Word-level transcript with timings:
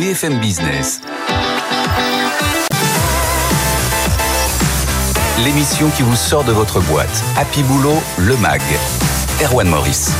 BFM 0.00 0.38
Business. 0.38 1.02
L'émission 5.44 5.90
qui 5.90 6.02
vous 6.02 6.16
sort 6.16 6.42
de 6.42 6.52
votre 6.52 6.80
boîte. 6.80 7.22
Happy 7.36 7.62
Boulot, 7.62 8.02
le 8.16 8.34
MAG. 8.38 8.62
Erwan 9.42 9.68
Maurice. 9.68 10.10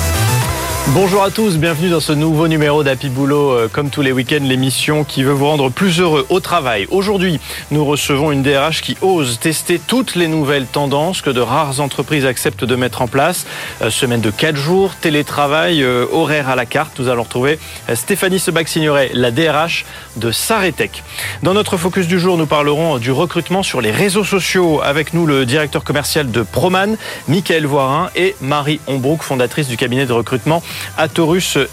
Bonjour 0.89 1.23
à 1.23 1.31
tous, 1.31 1.57
bienvenue 1.57 1.89
dans 1.89 2.01
ce 2.01 2.13
nouveau 2.13 2.49
numéro 2.49 2.83
d'Happy 2.83 3.11
Boulot, 3.11 3.53
euh, 3.53 3.69
comme 3.69 3.91
tous 3.91 4.03
les 4.03 4.11
week-ends, 4.11 4.43
l'émission 4.43 5.05
qui 5.05 5.23
veut 5.23 5.33
vous 5.33 5.47
rendre 5.47 5.71
plus 5.71 6.01
heureux 6.01 6.27
au 6.31 6.41
travail. 6.41 6.89
Aujourd'hui, 6.91 7.39
nous 7.71 7.85
recevons 7.85 8.33
une 8.33 8.43
DRH 8.43 8.81
qui 8.81 8.97
ose 9.01 9.39
tester 9.39 9.79
toutes 9.79 10.17
les 10.17 10.27
nouvelles 10.27 10.67
tendances 10.67 11.23
que 11.23 11.31
de 11.31 11.41
rares 11.41 11.81
entreprises 11.81 12.27
acceptent 12.27 12.65
de 12.65 12.75
mettre 12.75 13.03
en 13.03 13.07
place. 13.07 13.47
Euh, 13.83 13.91
semaine 13.91 14.21
de 14.21 14.31
4 14.31 14.57
jours, 14.57 14.95
télétravail, 15.01 15.85
euh, 15.85 16.07
horaire 16.11 16.49
à 16.49 16.57
la 16.57 16.67
carte. 16.67 16.99
Nous 16.99 17.09
allons 17.09 17.23
retrouver 17.23 17.61
Stéphanie 17.95 18.41
Sebac-Signoret, 18.41 19.11
la 19.15 19.31
DRH 19.31 19.85
de 20.17 20.33
Saretech. 20.33 21.05
Dans 21.45 21.55
notre 21.55 21.77
focus 21.77 22.09
du 22.09 22.19
jour, 22.19 22.37
nous 22.37 22.47
parlerons 22.47 22.99
du 22.99 23.13
recrutement 23.13 23.63
sur 23.63 23.81
les 23.81 23.93
réseaux 23.93 24.25
sociaux. 24.25 24.81
Avec 24.83 25.15
nous, 25.15 25.25
le 25.25 25.47
directeur 25.47 25.85
commercial 25.85 26.33
de 26.33 26.43
Proman, 26.43 26.97
Michael 27.29 27.67
Voirin, 27.67 28.11
et 28.17 28.35
Marie 28.41 28.81
Ombrook, 28.89 29.23
fondatrice 29.23 29.69
du 29.69 29.77
cabinet 29.77 30.07
de 30.07 30.13
recrutement 30.13 30.63
à 30.97 31.07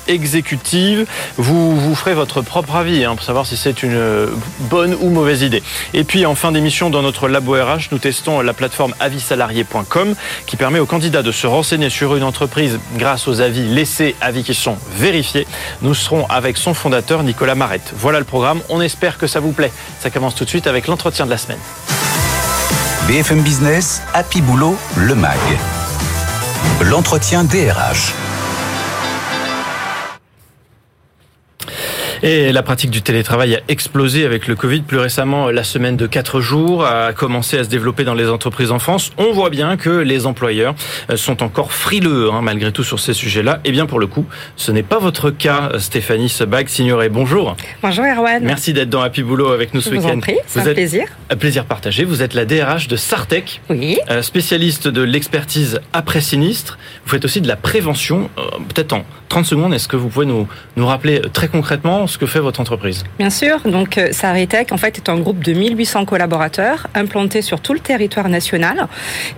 Exécutive. 0.08 1.06
Vous, 1.38 1.80
vous 1.80 1.96
ferez 1.96 2.14
votre 2.14 2.42
propre 2.42 2.76
avis 2.76 3.06
hein, 3.06 3.16
pour 3.16 3.24
savoir 3.24 3.46
si 3.46 3.58
c'est 3.58 3.84
une 3.84 4.28
bonne 4.70 4.96
ou 5.00 5.10
mauvaise 5.10 5.42
idée. 5.42 5.64
Et 5.94 6.04
puis 6.04 6.26
en 6.26 6.36
fin 6.36 6.52
d'émission, 6.52 6.90
dans 6.90 7.02
notre 7.02 7.28
labo 7.28 7.54
RH, 7.54 7.90
nous 7.92 7.98
testons 7.98 8.42
la 8.42 8.54
plateforme 8.54 8.94
avisalarié.com 9.00 10.16
qui 10.46 10.56
permet 10.58 10.80
aux 10.80 10.86
candidats 10.86 11.24
de 11.24 11.32
se 11.32 11.48
renseigner 11.48 11.90
sur 11.90 12.16
une 12.16 12.24
entreprise 12.24 12.80
grâce 12.98 13.28
aux 13.28 13.42
avis 13.42 13.68
laissés, 13.68 14.16
avis 14.22 14.44
qui 14.44 14.54
sont 14.54 14.78
vérifiés. 14.96 15.48
Nous 15.82 15.94
serons 15.94 16.26
avec 16.28 16.58
son 16.58 16.74
fondateur 16.74 17.24
Nicolas 17.24 17.56
Marette. 17.56 17.94
Voilà 17.98 18.20
le 18.20 18.26
programme. 18.26 18.62
On 18.70 18.82
espère 18.82 19.18
que 19.18 19.28
ça 19.28 19.40
vous 19.40 19.52
plaît. 19.52 19.72
Ça 20.00 20.10
commence 20.10 20.36
tout 20.36 20.44
de 20.44 20.50
suite 20.50 20.68
avec 20.68 20.88
l'entretien 20.88 21.26
de 21.26 21.32
la 21.32 21.38
semaine. 21.38 21.60
BFM 23.08 23.42
Business, 23.42 24.02
Happy 24.14 24.42
Boulot, 24.42 24.78
le 24.98 25.16
MAG. 25.16 25.40
L'entretien 26.82 27.44
DRH. 27.44 28.27
Et 32.24 32.52
la 32.52 32.64
pratique 32.64 32.90
du 32.90 33.02
télétravail 33.02 33.56
a 33.56 33.60
explosé 33.68 34.26
avec 34.26 34.48
le 34.48 34.56
Covid. 34.56 34.82
Plus 34.82 34.98
récemment, 34.98 35.50
la 35.52 35.64
semaine 35.64 35.96
de 35.98 36.08
4 36.08 36.42
jours 36.42 36.86
a 36.86 37.14
commencé 37.14 37.60
à 37.60 37.64
se 37.64 37.70
développer 37.70 38.04
dans 38.04 38.16
les 38.16 38.28
entreprises 38.28 38.72
en 38.72 38.80
France. 38.80 39.12
On 39.18 39.32
voit 39.34 39.50
bien 39.50 39.78
que 39.78 39.90
les 39.90 40.26
employeurs 40.26 40.74
euh, 41.12 41.18
sont 41.18 41.44
encore 41.44 41.72
frileux, 41.72 42.32
hein, 42.32 42.42
malgré 42.42 42.72
tout, 42.72 42.84
sur 42.84 43.00
ces 43.00 43.14
sujets-là. 43.14 43.60
Et 43.66 43.72
bien, 43.72 43.86
pour 43.86 44.00
le 44.00 44.08
coup, 44.08 44.26
ce 44.56 44.72
n'est 44.72 44.84
pas 44.84 44.98
votre 44.98 45.30
cas, 45.30 45.72
Stéphanie 45.78 46.30
Sebag, 46.30 46.68
signorée. 46.70 47.10
Bonjour. 47.10 47.56
Bonjour, 47.84 48.06
Erwan. 48.06 48.44
Merci 48.44 48.74
d'être 48.74 48.90
dans 48.90 49.02
Happy 49.02 49.22
Boulot 49.22 49.50
avec 49.50 49.74
nous 49.74 49.82
ce 49.82 49.92
week-end. 49.92 50.20
C'est 50.48 50.62
un 50.62 50.74
plaisir. 50.74 51.08
Un 51.30 51.36
plaisir 51.36 51.66
partagé. 51.66 52.04
Vous 52.04 52.24
êtes 52.24 52.34
la 52.34 52.46
DRH 52.46 52.88
de 52.88 52.96
Sartec. 52.96 53.62
Oui. 53.70 54.00
Euh, 54.10 54.22
spécialiste 54.22 54.88
de 54.88 55.02
l'expertise 55.02 55.82
après 55.94 56.22
sinistre. 56.22 56.80
Vous 57.06 57.12
faites 57.12 57.26
aussi 57.26 57.42
de 57.42 57.48
la 57.48 57.56
prévention. 57.56 58.30
Euh, 58.38 58.42
peut-être 58.74 58.94
en 58.94 59.06
30 59.30 59.46
secondes, 59.46 59.74
est-ce 59.74 59.88
que 59.88 59.98
vous 59.98 60.10
pouvez 60.10 60.26
nous, 60.26 60.48
nous 60.78 60.88
rappeler 60.88 61.22
très 61.34 61.48
concrètement 61.48 62.07
ce 62.08 62.18
que 62.18 62.26
fait 62.26 62.40
votre 62.40 62.60
entreprise 62.60 63.04
Bien 63.20 63.30
sûr. 63.30 63.60
Donc, 63.62 63.98
euh, 63.98 64.10
Saritech, 64.12 64.72
en 64.72 64.78
fait, 64.78 64.98
est 64.98 65.10
un 65.10 65.18
groupe 65.18 65.44
de 65.44 65.54
1800 65.54 66.06
collaborateurs 66.06 66.88
implantés 66.96 67.42
sur 67.42 67.60
tout 67.60 67.74
le 67.74 67.80
territoire 67.80 68.30
national 68.30 68.88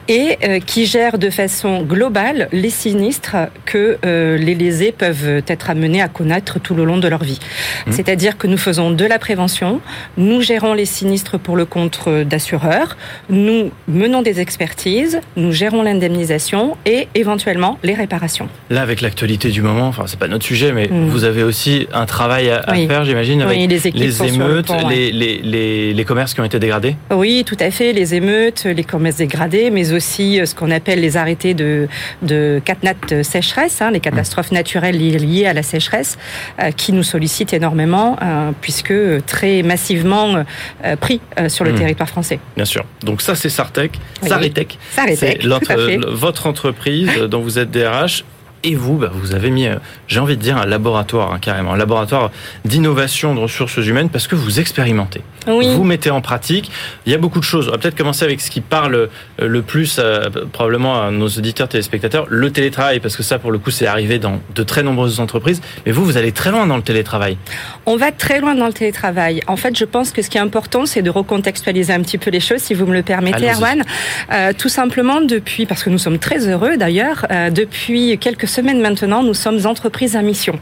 et 0.07 0.37
euh, 0.43 0.59
qui 0.59 0.85
gère 0.85 1.17
de 1.17 1.29
façon 1.29 1.81
globale 1.83 2.47
les 2.51 2.69
sinistres 2.69 3.35
que 3.65 3.97
euh, 4.05 4.37
les 4.37 4.55
lésés 4.55 4.91
peuvent 4.91 5.41
être 5.47 5.69
amenés 5.69 6.01
à 6.01 6.07
connaître 6.07 6.59
tout 6.59 6.75
le 6.75 6.83
long 6.83 6.97
de 6.97 7.07
leur 7.07 7.23
vie. 7.23 7.39
Mmh. 7.87 7.91
C'est-à-dire 7.91 8.37
que 8.37 8.47
nous 8.47 8.57
faisons 8.57 8.91
de 8.91 9.05
la 9.05 9.19
prévention, 9.19 9.81
nous 10.17 10.41
gérons 10.41 10.73
les 10.73 10.85
sinistres 10.85 11.39
pour 11.39 11.55
le 11.55 11.65
compte 11.65 12.07
d'assureurs, 12.25 12.97
nous 13.29 13.71
menons 13.87 14.21
des 14.21 14.39
expertises, 14.39 15.21
nous 15.35 15.51
gérons 15.51 15.81
l'indemnisation 15.81 16.77
et 16.85 17.07
éventuellement 17.15 17.79
les 17.83 17.93
réparations. 17.93 18.49
Là, 18.69 18.81
avec 18.81 19.01
l'actualité 19.01 19.49
du 19.49 19.61
moment, 19.61 19.87
enfin, 19.87 20.03
c'est 20.07 20.19
pas 20.19 20.27
notre 20.27 20.45
sujet, 20.45 20.71
mais 20.71 20.87
mmh. 20.87 21.07
vous 21.09 21.23
avez 21.23 21.43
aussi 21.43 21.87
un 21.93 22.05
travail 22.05 22.51
à, 22.65 22.73
oui. 22.73 22.87
faire, 22.87 23.05
j'imagine, 23.05 23.41
avec 23.41 23.57
oui, 23.57 23.67
les, 23.67 23.91
les 23.91 24.23
émeutes, 24.23 24.67
pont, 24.67 24.87
les, 24.87 25.11
les, 25.11 25.37
les, 25.37 25.93
les, 25.93 26.05
commerces 26.05 26.33
qui 26.33 26.41
ont 26.41 26.45
été 26.45 26.59
dégradés 26.59 26.95
Oui, 27.11 27.43
tout 27.45 27.57
à 27.59 27.71
fait, 27.71 27.93
les 27.93 28.15
émeutes, 28.15 28.65
les 28.65 28.83
commerces 28.83 29.17
dégradés, 29.17 29.69
mais 29.71 29.93
aussi 29.93 30.39
ce 30.45 30.55
qu'on 30.55 30.71
appelle 30.71 31.01
les 31.01 31.17
arrêtés 31.17 31.53
de, 31.53 31.87
de 32.21 32.61
catnat 32.63 33.23
sécheresse, 33.23 33.81
hein, 33.81 33.91
les 33.91 33.99
catastrophes 33.99 34.51
naturelles 34.51 34.97
liées 34.97 35.45
à 35.45 35.53
la 35.53 35.63
sécheresse, 35.63 36.17
euh, 36.61 36.71
qui 36.71 36.93
nous 36.93 37.03
sollicitent 37.03 37.53
énormément, 37.53 38.17
euh, 38.21 38.51
puisque 38.61 38.93
très 39.25 39.63
massivement 39.63 40.43
euh, 40.85 40.95
pris 40.95 41.21
sur 41.47 41.65
le 41.65 41.73
mmh. 41.73 41.75
territoire 41.75 42.09
français. 42.09 42.39
Bien 42.55 42.65
sûr. 42.65 42.85
Donc 43.03 43.21
ça, 43.21 43.35
c'est 43.35 43.49
Sartec, 43.49 43.99
oui. 44.23 44.29
Saritec. 44.29 44.77
Saritec, 44.91 45.41
c'est 45.41 45.97
votre 46.05 46.47
entreprise 46.47 47.09
dont 47.29 47.41
vous 47.41 47.59
êtes 47.59 47.71
DRH 47.71 48.23
et 48.63 48.75
vous, 48.75 48.97
bah, 48.97 49.11
vous 49.13 49.33
avez 49.33 49.49
mis, 49.51 49.67
j'ai 50.07 50.19
envie 50.19 50.37
de 50.37 50.41
dire, 50.41 50.57
un 50.57 50.65
laboratoire, 50.65 51.33
hein, 51.33 51.39
carrément, 51.39 51.73
un 51.73 51.77
laboratoire 51.77 52.31
d'innovation 52.65 53.35
de 53.35 53.39
ressources 53.39 53.77
humaines 53.77 54.09
parce 54.09 54.27
que 54.27 54.35
vous 54.35 54.59
expérimentez. 54.59 55.21
Oui. 55.47 55.67
Vous 55.73 55.83
mettez 55.83 56.09
en 56.09 56.21
pratique. 56.21 56.71
Il 57.05 57.11
y 57.11 57.15
a 57.15 57.17
beaucoup 57.17 57.39
de 57.39 57.45
choses. 57.45 57.67
On 57.67 57.71
va 57.71 57.77
peut-être 57.77 57.97
commencer 57.97 58.23
avec 58.23 58.41
ce 58.41 58.49
qui 58.49 58.61
parle 58.61 59.09
le 59.37 59.61
plus, 59.61 59.97
euh, 59.99 60.29
probablement, 60.51 61.01
à 61.01 61.11
nos 61.11 61.27
auditeurs 61.27 61.67
téléspectateurs, 61.67 62.25
le 62.29 62.51
télétravail, 62.51 62.99
parce 62.99 63.15
que 63.15 63.23
ça, 63.23 63.39
pour 63.39 63.51
le 63.51 63.59
coup, 63.59 63.71
c'est 63.71 63.87
arrivé 63.87 64.19
dans 64.19 64.39
de 64.53 64.63
très 64.63 64.83
nombreuses 64.83 65.19
entreprises. 65.19 65.61
Mais 65.85 65.91
vous, 65.91 66.03
vous 66.03 66.17
allez 66.17 66.31
très 66.31 66.51
loin 66.51 66.67
dans 66.67 66.77
le 66.77 66.83
télétravail. 66.83 67.37
On 67.85 67.95
va 67.95 68.11
très 68.11 68.39
loin 68.39 68.55
dans 68.55 68.67
le 68.67 68.73
télétravail. 68.73 69.41
En 69.47 69.55
fait, 69.55 69.77
je 69.77 69.85
pense 69.85 70.11
que 70.11 70.21
ce 70.21 70.29
qui 70.29 70.37
est 70.37 70.41
important, 70.41 70.85
c'est 70.85 71.01
de 71.01 71.09
recontextualiser 71.09 71.93
un 71.93 72.01
petit 72.01 72.17
peu 72.17 72.29
les 72.29 72.39
choses, 72.39 72.61
si 72.61 72.73
vous 72.73 72.85
me 72.85 72.93
le 72.93 73.03
permettez, 73.03 73.49
Erwan. 73.49 73.83
Euh, 74.31 74.53
tout 74.57 74.69
simplement, 74.69 75.21
depuis, 75.21 75.65
parce 75.65 75.83
que 75.83 75.89
nous 75.89 75.97
sommes 75.97 76.19
très 76.19 76.47
heureux 76.47 76.77
d'ailleurs, 76.77 77.25
euh, 77.31 77.49
depuis 77.49 78.17
quelques 78.17 78.47
semaines 78.47 78.81
maintenant, 78.81 79.23
nous 79.23 79.33
sommes 79.33 79.65
entreprises 79.65 80.15
à 80.15 80.21
mission. 80.21 80.59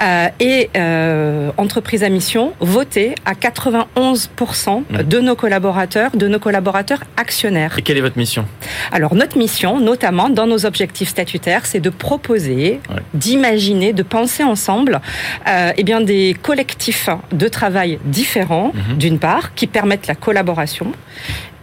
Euh, 0.00 0.28
et 0.38 0.70
euh, 0.76 1.50
entreprises 1.56 2.02
à 2.02 2.08
mission 2.08 2.52
votées 2.60 3.14
à 3.24 3.34
91% 3.34 4.09
mmh. 4.14 5.02
de 5.02 5.20
nos 5.20 5.36
collaborateurs, 5.36 6.10
de 6.14 6.28
nos 6.28 6.38
collaborateurs 6.38 7.00
actionnaires. 7.16 7.74
Et 7.78 7.82
quelle 7.82 7.98
est 7.98 8.02
votre 8.02 8.18
mission? 8.18 8.44
Alors 8.92 9.14
notre 9.14 9.38
mission, 9.38 9.80
notamment 9.80 10.28
dans 10.28 10.46
nos 10.46 10.66
objectifs 10.66 11.08
statutaires, 11.08 11.66
c'est 11.66 11.80
de 11.80 11.90
proposer, 11.90 12.80
ouais. 12.90 13.02
d'imaginer, 13.14 13.92
de 13.92 14.02
penser 14.02 14.44
ensemble, 14.44 15.00
euh, 15.48 15.72
eh 15.76 15.84
bien 15.84 16.00
des 16.00 16.36
collectifs 16.42 17.08
de 17.32 17.48
travail 17.48 17.98
différents, 18.04 18.72
mmh. 18.74 18.98
d'une 18.98 19.18
part, 19.18 19.54
qui 19.54 19.66
permettent 19.66 20.06
la 20.06 20.14
collaboration 20.14 20.92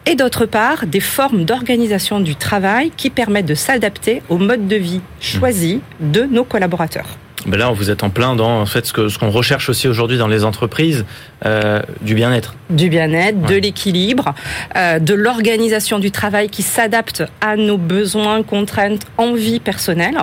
et 0.05 0.15
d'autre 0.15 0.45
part 0.45 0.85
des 0.85 1.01
formes 1.01 1.43
d'organisation 1.43 2.19
du 2.21 2.35
travail 2.35 2.91
qui 2.95 3.09
permettent 3.09 3.45
de 3.45 3.55
s'adapter 3.55 4.21
au 4.29 4.37
mode 4.37 4.67
de 4.67 4.77
vie 4.77 5.01
choisi 5.19 5.81
de 5.99 6.23
nos 6.23 6.45
collaborateurs. 6.45 7.17
Ben 7.47 7.57
là, 7.57 7.71
vous 7.71 7.89
êtes 7.89 8.03
en 8.03 8.09
plein 8.09 8.35
dans 8.35 8.61
en 8.61 8.65
fait, 8.65 8.85
ce 8.85 8.93
qu'on 8.93 9.09
ce 9.09 9.17
qu'on 9.17 9.29
recherche 9.29 9.69
aussi 9.69 9.87
aujourd'hui 9.87 10.17
dans 10.17 10.27
les 10.27 10.43
entreprises, 10.43 11.05
euh, 11.45 11.81
du 12.01 12.13
bien-être. 12.13 12.55
Du 12.69 12.89
bien-être, 12.89 13.38
ouais. 13.38 13.55
de 13.55 13.55
l'équilibre, 13.55 14.33
euh, 14.75 14.99
de 14.99 15.13
l'organisation 15.13 15.99
du 15.99 16.11
travail 16.11 16.49
qui 16.49 16.61
s'adapte 16.61 17.23
à 17.41 17.55
nos 17.55 17.77
besoins, 17.77 18.44
contraintes, 18.44 19.01
envies 19.17 19.59
personnelles. 19.59 20.17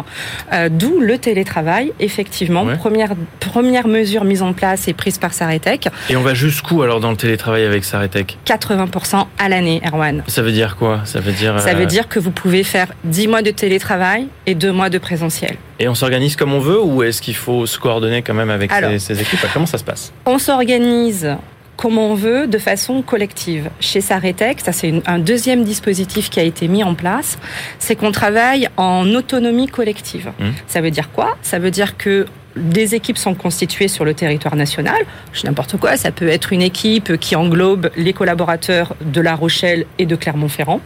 Euh, 0.52 0.68
D'où 0.70 1.00
le 1.00 1.18
télétravail, 1.18 1.92
effectivement, 2.00 2.64
ouais. 2.64 2.76
première, 2.76 3.14
première 3.40 3.88
mesure 3.88 4.24
mise 4.24 4.42
en 4.42 4.52
place 4.52 4.86
et 4.88 4.92
prise 4.92 5.18
par 5.18 5.32
Saretech. 5.32 5.88
Et 6.10 6.16
on 6.16 6.22
va 6.22 6.34
jusqu'où 6.34 6.82
alors 6.82 7.00
dans 7.00 7.10
le 7.10 7.16
télétravail 7.16 7.64
avec 7.64 7.84
Saretech? 7.84 8.36
80% 8.46 9.26
à 9.38 9.48
l'année, 9.48 9.80
Erwan. 9.86 10.22
Ça 10.26 10.42
veut 10.42 10.52
dire 10.52 10.76
quoi? 10.76 11.00
Ça 11.04 11.20
veut 11.20 11.32
dire... 11.32 11.58
Ça 11.60 11.74
veut 11.74 11.86
dire 11.86 12.08
que 12.08 12.18
vous 12.18 12.32
pouvez 12.32 12.64
faire 12.64 12.88
10 13.04 13.28
mois 13.28 13.42
de 13.42 13.50
télétravail 13.50 14.26
et 14.46 14.54
2 14.54 14.72
mois 14.72 14.90
de 14.90 14.98
présentiel. 14.98 15.56
Et 15.78 15.88
on 15.88 15.94
s'organise 15.94 16.36
comme 16.36 16.52
on 16.52 16.60
veut 16.60 16.80
ou 16.80 17.02
est-ce 17.02 17.20
qu'il 17.20 17.36
faut 17.36 17.66
se 17.66 17.78
coordonner 17.78 18.22
quand 18.22 18.34
même 18.34 18.50
avec 18.50 18.70
Alors, 18.72 18.90
ces, 18.90 18.98
ces 18.98 19.20
équipes? 19.20 19.40
Comment 19.52 19.66
ça 19.66 19.78
se 19.78 19.84
passe? 19.84 20.12
On 20.26 20.38
s'organise 20.38 21.36
comme 21.76 21.98
on 21.98 22.14
veut, 22.14 22.46
de 22.46 22.58
façon 22.58 23.02
collective. 23.02 23.68
Chez 23.80 24.00
Saretech, 24.00 24.60
ça 24.60 24.72
c'est 24.72 25.02
un 25.06 25.18
deuxième 25.18 25.64
dispositif 25.64 26.30
qui 26.30 26.40
a 26.40 26.42
été 26.42 26.68
mis 26.68 26.84
en 26.84 26.94
place, 26.94 27.38
c'est 27.78 27.96
qu'on 27.96 28.12
travaille 28.12 28.68
en 28.76 29.12
autonomie 29.14 29.66
collective. 29.66 30.30
Mmh. 30.38 30.50
Ça 30.66 30.80
veut 30.80 30.90
dire 30.90 31.10
quoi? 31.10 31.36
Ça 31.42 31.58
veut 31.58 31.70
dire 31.70 31.96
que 31.96 32.26
des 32.56 32.94
équipes 32.94 33.18
sont 33.18 33.34
constituées 33.34 33.88
sur 33.88 34.04
le 34.04 34.14
territoire 34.14 34.54
national. 34.54 35.04
Je 35.32 35.44
n'importe 35.44 35.76
quoi, 35.76 35.96
ça 35.96 36.12
peut 36.12 36.28
être 36.28 36.52
une 36.52 36.62
équipe 36.62 37.16
qui 37.18 37.34
englobe 37.34 37.90
les 37.96 38.12
collaborateurs 38.12 38.94
de 39.00 39.20
La 39.20 39.34
Rochelle 39.34 39.86
et 39.98 40.06
de 40.06 40.14
Clermont-Ferrand. 40.14 40.80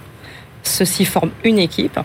Ceux-ci 0.64 1.05
forment 1.05 1.31
une 1.44 1.58
équipe 1.58 1.99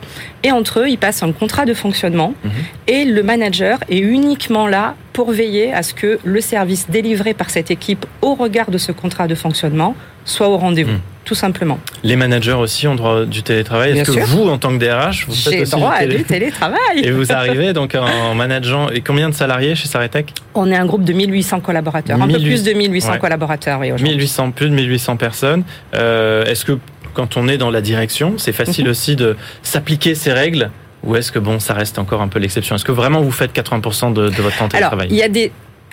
et 0.44 0.52
entre 0.52 0.80
eux, 0.82 0.88
ils 0.90 0.98
passent 0.98 1.24
un 1.24 1.32
contrat 1.32 1.66
de 1.66 1.74
fonctionnement 1.74 2.34
Mhm. 2.44 2.52
et 2.88 3.06
le 3.06 3.24
manager 3.24 3.80
est 3.90 3.98
uniquement 4.00 4.68
là 4.68 4.96
pour 5.12 5.32
veiller 5.32 5.74
à 5.74 5.84
ce 5.84 5.94
que 5.94 6.20
le 6.24 6.40
service 6.42 6.90
délivré 6.90 7.34
par 7.34 7.50
cette 7.50 7.72
équipe 7.72 8.06
au 8.22 8.36
regard 8.36 8.72
de 8.72 8.78
ce 8.78 8.92
contrat 8.92 9.28
de 9.28 9.36
fonctionnement 9.36 9.96
soit 10.26 10.48
au 10.48 10.58
rendez-vous, 10.58 10.92
Mhm. 10.94 11.00
tout 11.26 11.36
simplement. 11.36 11.80
Les 12.04 12.16
managers 12.16 12.54
aussi 12.54 12.88
ont 12.88 12.96
droit 12.96 13.26
du 13.26 13.44
télétravail. 13.44 13.92
Est-ce 14.00 14.10
que 14.10 14.20
sûr. 14.20 14.26
vous, 14.26 14.48
en 14.48 14.58
tant 14.58 14.70
que 14.70 14.78
DRH, 14.78 15.26
vous 15.28 15.36
faites 15.36 15.62
aussi 15.64 15.72
droit 15.72 15.90
du 15.92 15.96
à 15.98 16.00
télé- 16.00 16.18
du 16.20 16.24
télétravail. 16.24 16.78
Et 17.04 17.12
vous 17.12 17.30
arrivez 17.34 17.74
donc 17.74 17.94
en 17.96 18.34
manageant. 18.34 18.88
Et 18.90 19.02
combien 19.02 19.28
de 19.30 19.34
salariés 19.36 19.76
chez 19.76 19.90
Saretech? 19.90 20.28
On 20.56 20.72
est 20.72 20.78
un 20.78 20.86
groupe 20.86 21.04
de 21.04 21.12
1800 21.12 21.60
collaborateurs, 21.60 22.16
un 22.22 22.28
peu 22.28 22.38
1800, 22.38 22.48
plus 22.48 22.64
de 22.64 22.78
1800 22.78 23.12
ouais. 23.12 23.20
collaborateurs 23.20 23.80
oui, 23.82 23.88
aujourd'hui. 23.92 24.08
1800, 24.16 24.52
plus 24.52 24.70
de 24.70 24.76
1800 24.76 25.18
personnes. 25.18 25.64
Euh, 25.94 26.46
est-ce 26.46 26.64
que 26.64 26.80
quand 27.14 27.38
on 27.38 27.48
est 27.48 27.58
dans 27.58 27.70
la 27.72 27.82
direction, 27.82 28.36
c'est 28.38 28.54
facile 28.54 28.86
Mhm. 28.86 28.92
aussi 28.92 29.16
de 29.16 29.36
s'appliquer 29.62 30.16
ces 30.16 30.34
règles 30.34 30.72
ou 31.04 31.16
est-ce 31.16 31.32
que 31.32 31.40
bon, 31.40 31.60
ça 31.60 31.74
reste 31.74 32.00
encore 32.00 32.22
un 32.22 32.28
peu 32.28 32.40
l'exception? 32.40 32.76
Est-ce 32.76 32.86
que 32.86 32.92
vraiment 32.92 33.22
vous 33.22 33.32
faites 33.32 33.52
80% 33.54 34.12
de, 34.14 34.30
de 34.30 34.42
votre 34.42 34.58
temps 34.58 34.68
de 34.68 34.76
Alors, 34.76 34.90
télétravail? 34.92 35.08
il 35.10 35.16
y 35.18 35.24
a 35.24 35.30
des 35.30 35.52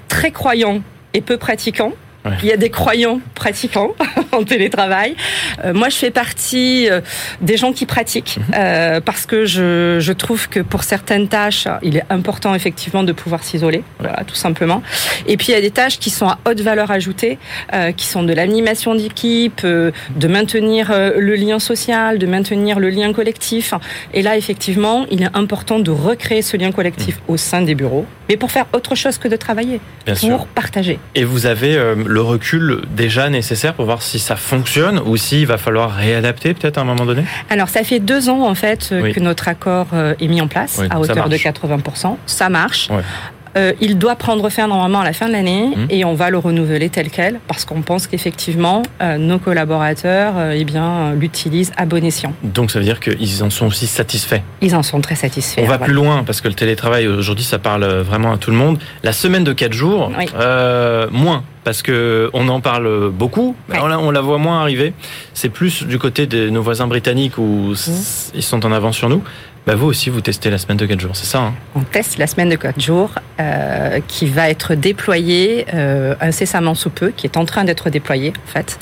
très 0.09 0.31
croyants 0.31 0.83
et 1.15 1.21
peu 1.21 1.37
pratiquants. 1.37 1.93
Ouais. 2.25 2.33
Il 2.43 2.49
y 2.49 2.53
a 2.53 2.57
des 2.57 2.71
croyants 2.71 3.21
pratiquants 3.35 3.93
en 4.33 4.43
télétravail. 4.45 5.15
Euh, 5.65 5.73
moi, 5.73 5.89
je 5.89 5.97
fais 5.97 6.11
partie 6.11 6.89
euh, 6.91 7.01
des 7.41 7.57
gens 7.57 7.73
qui 7.73 7.87
pratiquent 7.87 8.37
Mhm. 8.39 8.45
euh, 8.57 9.01
parce 9.01 9.25
que 9.27 9.45
je, 9.47 9.97
je 10.01 10.13
trouve 10.13 10.49
que 10.49 10.61
pour 10.61 10.85
certaines 10.85 11.29
tâches, 11.29 11.67
il 11.83 11.97
est 11.97 12.05
important 12.11 12.55
effectivement 12.55 13.03
de 13.03 13.13
pouvoir 13.13 13.43
s'isoler, 13.45 13.83
voilà, 13.99 14.23
tout 14.27 14.35
simplement. 14.35 14.83
Et 15.27 15.37
puis 15.37 15.49
il 15.49 15.55
y 15.55 15.59
a 15.59 15.61
des 15.61 15.71
tâches 15.71 15.99
qui 15.99 16.11
sont 16.11 16.27
à 16.29 16.39
haute 16.47 16.61
valeur 16.61 16.91
ajoutée, 16.91 17.39
qui 17.97 18.07
sont 18.07 18.23
de 18.23 18.33
l'animation 18.33 18.95
d'équipe, 18.95 19.63
de 19.65 20.29
maintenir 20.29 20.93
le 21.17 21.35
lien 21.35 21.59
social, 21.59 22.19
de 22.19 22.27
maintenir 22.27 22.79
le 22.81 22.91
lien 22.91 23.13
collectif. 23.13 23.75
Et 24.15 24.23
là, 24.23 24.37
effectivement, 24.37 25.07
il 25.11 25.23
est 25.23 25.35
important 25.35 25.79
de 25.79 25.91
recréer 25.91 26.43
ce 26.43 26.57
lien 26.57 26.73
collectif 26.73 27.19
au 27.29 27.37
sein 27.37 27.63
des 27.63 27.75
bureaux, 27.75 28.07
mais 28.29 28.37
pour 28.37 28.51
faire 28.51 28.67
autre 28.73 28.95
chose 28.95 29.19
que 29.19 29.29
de 29.29 29.37
travailler, 29.37 29.81
Bien 30.07 30.15
pour 30.15 30.21
sûr. 30.23 30.47
partager. 30.47 30.99
Et 31.15 31.25
vous 31.25 31.47
avez 31.47 31.77
le 32.11 32.21
recul 32.21 32.83
déjà 32.91 33.31
nécessaire 33.31 33.75
pour 33.75 33.85
voir 33.85 34.03
si 34.03 34.19
ça 34.19 34.37
fonctionne 34.37 34.99
ou 35.07 35.17
s'il 35.17 35.47
va 35.47 35.59
falloir 35.59 35.93
réadapter 35.93 36.55
peut-être 36.55 36.79
à 36.79 36.81
un 36.83 36.85
moment 36.85 37.07
donné 37.07 37.25
Alors, 37.51 37.69
ça 37.69 37.85
fait 37.85 38.01
deux 38.01 38.29
ans, 38.29 38.47
en 38.49 38.55
fait, 38.55 38.91
euh, 38.93 39.01
Oui. 39.03 39.13
que 39.13 39.21
notre 39.21 39.47
accord 39.49 39.87
euh, 39.93 40.15
est 40.21 40.27
mis 40.29 40.41
en 40.41 40.49
place, 40.49 40.79
Oui, 40.81 40.87
à 40.91 40.99
hauteur 40.99 41.29
de 41.29 41.37
marche. 41.37 41.45
80%. 41.45 42.17
Ça 42.27 42.49
marche. 42.49 42.91
Ouais. 42.91 43.03
Euh, 43.57 43.73
il 43.81 43.99
doit 43.99 44.15
prendre 44.15 44.49
fin 44.49 44.69
normalement 44.69 45.01
à 45.01 45.05
la 45.05 45.13
fin 45.13 45.27
de 45.27 45.33
l'année 45.33 45.73
Mhm. 45.77 45.87
et 45.91 46.05
on 46.05 46.15
va 46.15 46.31
le 46.31 46.39
renouveler 46.39 46.89
tel 46.89 47.11
quel 47.11 47.41
parce 47.49 47.65
qu'on 47.65 47.83
pense 47.83 48.07
qu'effectivement 48.07 48.83
euh, 49.03 49.19
nos 49.19 49.41
collaborateurs 49.41 50.35
euh, 50.37 50.55
eh 50.57 50.63
bien 50.65 51.15
l'utilisent 51.15 51.73
à 51.77 51.85
bon 51.85 52.05
escient. 52.05 52.33
Donc 52.45 52.71
ça 52.71 52.79
veut 52.79 52.85
dire 52.85 53.01
qu'ils 53.01 53.43
en 53.43 53.51
sont 53.51 53.67
aussi 53.67 53.89
satisfaits. 53.89 54.39
Ils 54.61 54.77
en 54.77 54.85
sont 54.85 55.01
très 55.01 55.17
satisfaits. 55.17 55.63
On 55.63 55.67
va 55.67 55.79
voilà. 55.79 55.85
plus 55.85 55.95
loin 55.95 56.23
parce 56.25 56.41
que 56.41 56.47
le 56.47 56.55
télétravail 56.55 57.09
aujourd'hui 57.09 57.45
ça 57.45 57.59
parle 57.59 57.85
vraiment 57.85 58.33
à 58.33 58.37
tout 58.39 58.53
le 58.53 58.57
monde. 58.57 58.79
La 59.03 59.13
semaine 59.13 59.43
de 59.43 59.53
4 59.53 59.73
jours, 59.73 60.13
Oui. 60.17 60.27
moins 61.11 61.43
parce 61.65 61.83
que 61.83 62.31
on 62.33 62.49
en 62.49 62.61
parle 62.61 63.11
beaucoup, 63.11 63.55
mais 63.69 63.77
Ouais. 63.77 63.83
on, 63.83 63.87
la, 63.89 63.99
on 63.99 64.11
la 64.11 64.21
voit 64.21 64.39
moins 64.39 64.61
arriver. 64.61 64.93
C'est 65.35 65.49
plus 65.51 65.83
du 65.83 65.99
côté 65.99 66.27
de 66.27 66.49
nos 66.49 66.63
voisins 66.63 66.87
britanniques 66.87 67.39
où 67.39 67.73
s- 67.73 68.31
ils 68.35 68.43
sont 68.43 68.65
en 68.65 68.73
avance 68.73 68.97
sur 68.97 69.09
nous. 69.09 69.23
Bah 69.67 69.75
vous 69.75 69.87
aussi 69.87 70.09
vous 70.09 70.23
testez 70.23 70.49
la 70.49 70.57
semaine 70.57 70.79
de 70.79 70.87
4 70.87 70.99
jours, 71.01 71.15
c'est 71.15 71.27
ça 71.27 71.39
hein? 71.41 71.55
On 71.75 71.81
teste 71.81 72.17
la 72.17 72.27
semaine 72.27 72.49
de 72.49 72.57
4 72.57 72.81
jours 72.81 73.11
euh, 73.39 74.01
qui 74.09 74.25
va 74.27 74.49
être 74.49 74.75
déployée 74.75 75.67
euh, 75.75 76.15
incessamment 76.21 76.75
sous 76.75 76.89
peu, 76.89 77.11
qui 77.11 77.27
est 77.27 77.37
en 77.37 77.45
train 77.45 77.65
d'être 77.65 77.91
déployée 77.91 78.33
en 78.47 78.51
fait. 78.51 78.79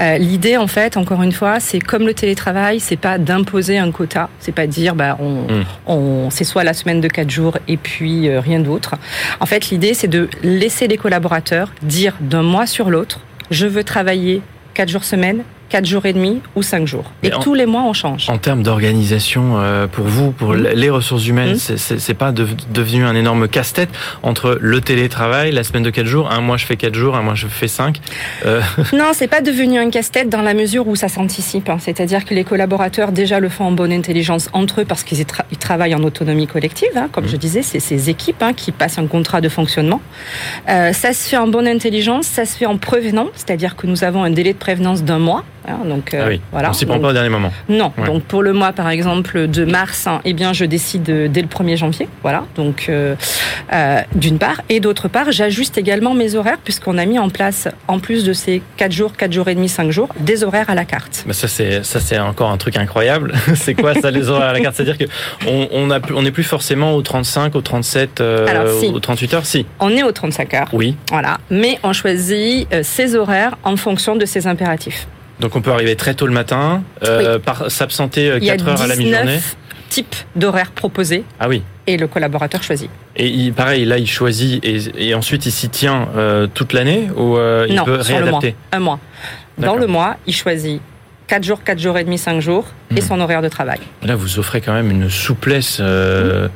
Euh, 0.00 0.18
L'idée 0.18 0.56
en 0.56 0.66
fait, 0.66 0.96
encore 0.96 1.22
une 1.22 1.30
fois, 1.32 1.60
c'est 1.60 1.78
comme 1.78 2.04
le 2.04 2.14
télétravail, 2.14 2.80
c'est 2.80 2.96
pas 2.96 3.18
d'imposer 3.18 3.78
un 3.78 3.92
quota, 3.92 4.28
c'est 4.40 4.52
pas 4.52 4.66
de 4.66 4.72
dire 4.72 4.96
bah 4.96 5.16
on, 5.20 5.46
on 5.86 6.30
c'est 6.30 6.44
soit 6.44 6.64
la 6.64 6.74
semaine 6.74 7.00
de 7.00 7.08
4 7.08 7.30
jours 7.30 7.56
et 7.68 7.76
puis 7.76 8.36
rien 8.38 8.58
d'autre. 8.58 8.96
En 9.38 9.46
fait, 9.46 9.70
l'idée 9.70 9.94
c'est 9.94 10.08
de 10.08 10.28
laisser 10.42 10.88
les 10.88 10.96
collaborateurs 10.96 11.72
dire 11.82 12.14
d'un 12.20 12.42
mois 12.42 12.66
sur 12.66 12.90
l'autre, 12.90 13.20
je 13.52 13.66
veux 13.66 13.84
travailler 13.84 14.42
4 14.74 14.88
jours 14.88 15.04
semaine, 15.04 15.44
4 15.68 15.84
jours 15.86 16.06
et 16.06 16.12
demi 16.12 16.40
ou 16.56 16.62
5 16.62 16.86
jours. 16.86 17.04
Et 17.22 17.32
en- 17.32 17.40
tous 17.40 17.54
les 17.54 17.66
mois 17.66 17.82
on 17.82 17.92
change. 17.92 18.28
En 18.30 18.38
termes 18.38 18.62
d'organisation, 18.62 19.54
euh, 19.58 19.86
pour 19.86 20.06
vous, 20.06 20.30
pour 20.32 20.54
Mhm. 20.54 20.68
les 20.74 20.90
ressources 20.90 21.26
humaines, 21.26 21.56
Mhm. 21.68 21.76
c'est- 21.76 22.14
pas 22.14 22.32
dev- 22.32 22.54
devenu 22.72 23.04
un 23.04 23.14
énorme 23.14 23.48
casse-tête 23.48 23.90
entre 24.22 24.58
le 24.60 24.80
télétravail, 24.80 25.52
la 25.52 25.62
semaine 25.62 25.82
de 25.82 25.90
4 25.90 26.06
jours, 26.06 26.30
un 26.30 26.40
mois 26.40 26.56
je 26.56 26.66
fais 26.66 26.76
4 26.76 26.94
jours, 26.94 27.16
un 27.16 27.22
mois 27.22 27.34
je 27.34 27.46
fais 27.46 27.68
5. 27.68 27.98
Euh, 28.46 28.60
Non, 28.92 29.10
c'est 29.12 29.28
pas 29.28 29.40
devenu 29.40 29.78
un 29.78 29.90
casse-tête 29.90 30.28
dans 30.28 30.42
la 30.42 30.54
mesure 30.54 30.88
où 30.88 30.96
ça 30.96 31.08
s'anticipe. 31.08 31.68
hein. 31.68 31.76
C'est-à-dire 31.78 32.24
que 32.24 32.34
les 32.34 32.44
collaborateurs 32.44 33.12
déjà 33.12 33.40
le 33.40 33.48
font 33.48 33.64
en 33.66 33.72
bonne 33.72 33.92
intelligence 33.92 34.48
entre 34.52 34.80
eux 34.80 34.84
parce 34.84 35.02
qu'ils 35.04 35.18
tra- 35.22 35.44
travaillent 35.60 35.94
en 35.94 36.02
autonomie 36.02 36.46
collective. 36.46 36.88
hein. 36.96 37.08
Comme 37.12 37.24
Mhm. 37.24 37.30
je 37.30 37.36
disais, 37.36 37.62
c'est 37.62 37.80
ces 37.80 38.10
équipes 38.10 38.42
hein, 38.42 38.52
qui 38.54 38.72
passent 38.72 38.98
un 38.98 39.06
contrat 39.06 39.40
de 39.40 39.48
fonctionnement. 39.48 40.00
Euh, 40.68 40.92
ça 40.92 41.12
se 41.12 41.28
fait 41.28 41.36
en 41.36 41.46
bonne 41.48 41.66
intelligence, 41.68 42.26
ça 42.26 42.44
se 42.44 42.56
fait 42.56 42.66
en 42.66 42.78
prévenant, 42.78 43.26
c'est-à-dire 43.34 43.76
que 43.76 43.86
nous 43.86 44.04
avons 44.04 44.22
un 44.24 44.30
délai 44.30 44.52
de 44.52 44.58
prévenance 44.58 45.02
d'un 45.04 45.18
mois. 45.18 45.44
Hein. 45.68 45.80
donc 45.84 46.14
ah 46.18 46.24
oui, 46.28 46.40
voilà. 46.52 46.70
on 46.70 46.72
s'y 46.72 46.84
prend 46.86 46.94
Donc, 46.96 47.02
pas 47.04 47.08
au 47.10 47.12
dernier 47.12 47.28
moment. 47.28 47.52
non, 47.68 47.92
Ouais. 47.98 48.06
donc 48.06 48.22
pour 48.24 48.42
le 48.42 48.52
mois 48.52 48.72
par 48.72 48.88
exemple 48.88 49.46
de 49.48 49.64
mars, 49.64 50.06
hein, 50.06 50.20
eh 50.24 50.32
bien 50.32 50.52
je 50.52 50.64
décide 50.64 51.08
euh, 51.10 51.28
dès 51.28 51.42
le 51.42 51.48
1er 51.48 51.76
janvier, 51.76 52.08
voilà. 52.22 52.44
Donc 52.56 52.86
euh, 52.88 53.14
euh, 53.72 54.00
d'une 54.14 54.38
part 54.38 54.62
et 54.68 54.80
d'autre 54.80 55.08
part, 55.08 55.30
j'ajuste 55.32 55.78
également 55.78 56.14
mes 56.14 56.34
horaires 56.34 56.58
puisqu'on 56.62 56.98
a 56.98 57.04
mis 57.06 57.18
en 57.18 57.28
place 57.28 57.68
en 57.88 57.98
plus 57.98 58.24
de 58.24 58.32
ces 58.32 58.62
4 58.76 58.92
jours, 58.92 59.12
4 59.16 59.32
jours 59.32 59.48
et 59.48 59.54
demi, 59.54 59.68
5 59.68 59.90
jours, 59.90 60.08
des 60.20 60.44
horaires 60.44 60.70
à 60.70 60.74
la 60.74 60.84
carte. 60.84 61.24
Mais 61.26 61.32
ça 61.32 61.48
c'est 61.48 61.84
ça 61.84 62.00
c'est 62.00 62.18
encore 62.18 62.50
un 62.50 62.56
truc 62.56 62.76
incroyable. 62.76 63.34
c'est 63.54 63.74
quoi 63.74 63.94
ça 63.94 64.10
les 64.10 64.28
horaires 64.28 64.48
à 64.50 64.52
la 64.52 64.60
carte? 64.60 64.76
C'est-à-dire 64.76 64.98
que 64.98 65.04
on 65.46 65.68
on 65.72 65.90
a 65.90 66.00
plus- 66.00 66.14
on 66.14 66.22
n'est 66.22 66.30
plus 66.30 66.44
forcément 66.44 66.94
au 66.94 67.02
35, 67.02 67.54
au 67.54 67.60
37, 67.60 68.20
euh, 68.20 68.46
Alors, 68.46 68.80
si. 68.80 68.86
au 68.86 69.00
38 69.00 69.34
heures? 69.34 69.46
Si, 69.46 69.66
On 69.80 69.90
est 69.90 70.02
aux 70.02 70.12
35 70.12 70.54
heures, 70.54 70.68
oui. 70.72 70.96
voilà, 71.10 71.38
mais 71.50 71.78
on 71.82 71.92
choisit 71.92 72.66
ces 72.82 73.14
horaires 73.16 73.56
en 73.64 73.76
fonction 73.76 74.16
de 74.16 74.24
ses 74.24 74.46
impératifs. 74.46 75.06
Donc 75.40 75.54
on 75.56 75.60
peut 75.60 75.72
arriver 75.72 75.94
très 75.96 76.14
tôt 76.14 76.26
le 76.26 76.32
matin, 76.32 76.82
euh, 77.04 77.38
s'absenter 77.68 78.30
euh, 78.30 78.38
Il 78.38 78.44
y 78.44 78.50
a 78.50 78.56
4 78.56 78.68
heures 78.68 78.82
à 78.82 78.86
la 78.86 78.96
mi-journée. 78.96 79.36
19 79.36 79.56
types 79.88 80.16
d'horaires 80.36 80.70
proposés 80.72 81.24
Ah 81.40 81.48
oui. 81.48 81.62
et 81.86 81.96
le 81.96 82.06
collaborateur 82.08 82.62
choisit. 82.62 82.90
Et 83.16 83.26
il, 83.28 83.52
pareil, 83.54 83.84
là, 83.86 83.96
il 83.98 84.06
choisit 84.08 84.62
et, 84.64 85.08
et 85.08 85.14
ensuite 85.14 85.46
il 85.46 85.52
s'y 85.52 85.68
tient 85.70 86.08
euh, 86.16 86.46
toute 86.52 86.72
l'année 86.72 87.08
ou 87.16 87.36
euh, 87.36 87.66
il 87.68 87.74
non, 87.76 87.84
peut 87.84 88.02
sur 88.02 88.18
le 88.18 88.26
mois, 88.26 88.40
réadapter 88.40 88.56
un 88.72 88.80
mois. 88.80 88.98
Dans 89.56 89.76
le 89.76 89.86
mois, 89.86 90.16
il 90.26 90.34
choisit 90.34 90.80
4 91.28 91.42
jours, 91.44 91.62
4 91.64 91.78
jours 91.78 91.96
et 91.98 92.04
demi, 92.04 92.18
5 92.18 92.40
jours 92.40 92.66
et 92.90 92.94
Mhm. 92.94 93.00
son 93.00 93.20
horaire 93.20 93.42
de 93.42 93.48
travail. 93.48 93.78
Là, 94.02 94.14
vous 94.14 94.38
offrez 94.38 94.60
quand 94.60 94.72
même 94.74 94.90
une 94.90 95.08
souplesse, 95.08 95.78
euh, 95.80 96.48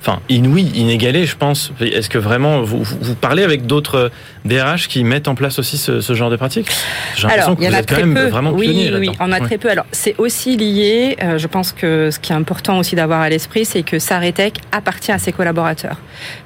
enfin 0.00 0.20
inouïe, 0.28 0.70
inégalée, 0.74 1.26
je 1.26 1.36
pense. 1.36 1.72
Est-ce 1.80 2.08
que 2.08 2.18
vraiment 2.18 2.62
vous, 2.62 2.84
parlez 3.20 3.42
avec 3.42 3.66
d'autres 3.66 4.10
DRH 4.44 4.88
qui 4.88 5.04
mettent 5.04 5.28
en 5.28 5.34
place 5.34 5.58
aussi 5.58 5.76
ce, 5.76 6.00
ce 6.00 6.12
genre 6.14 6.30
de 6.30 6.36
pratique? 6.36 6.68
J'ai 7.16 7.26
l'impression 7.26 7.56
que 7.56 7.60
vous 7.60 7.66
êtes 7.66 7.88
quand 7.88 7.94
très 7.94 8.04
même 8.04 8.14
peu. 8.14 8.28
vraiment 8.28 8.50
oui, 8.52 8.90
oui, 8.98 9.10
on 9.20 9.32
a 9.32 9.40
très 9.40 9.58
peu. 9.58 9.70
Alors, 9.70 9.86
c'est 9.92 10.14
aussi 10.18 10.56
lié. 10.56 11.16
euh, 11.22 11.38
je 11.38 11.46
pense 11.46 11.72
que 11.72 12.10
ce 12.10 12.18
qui 12.18 12.32
est 12.32 12.36
important 12.36 12.78
aussi 12.78 12.94
d'avoir 12.94 13.20
à 13.20 13.28
l'esprit, 13.28 13.64
c'est 13.64 13.82
que 13.82 13.98
Saretech 13.98 14.54
appartient 14.72 15.12
à 15.12 15.18
ses 15.18 15.32
collaborateurs. 15.32 15.98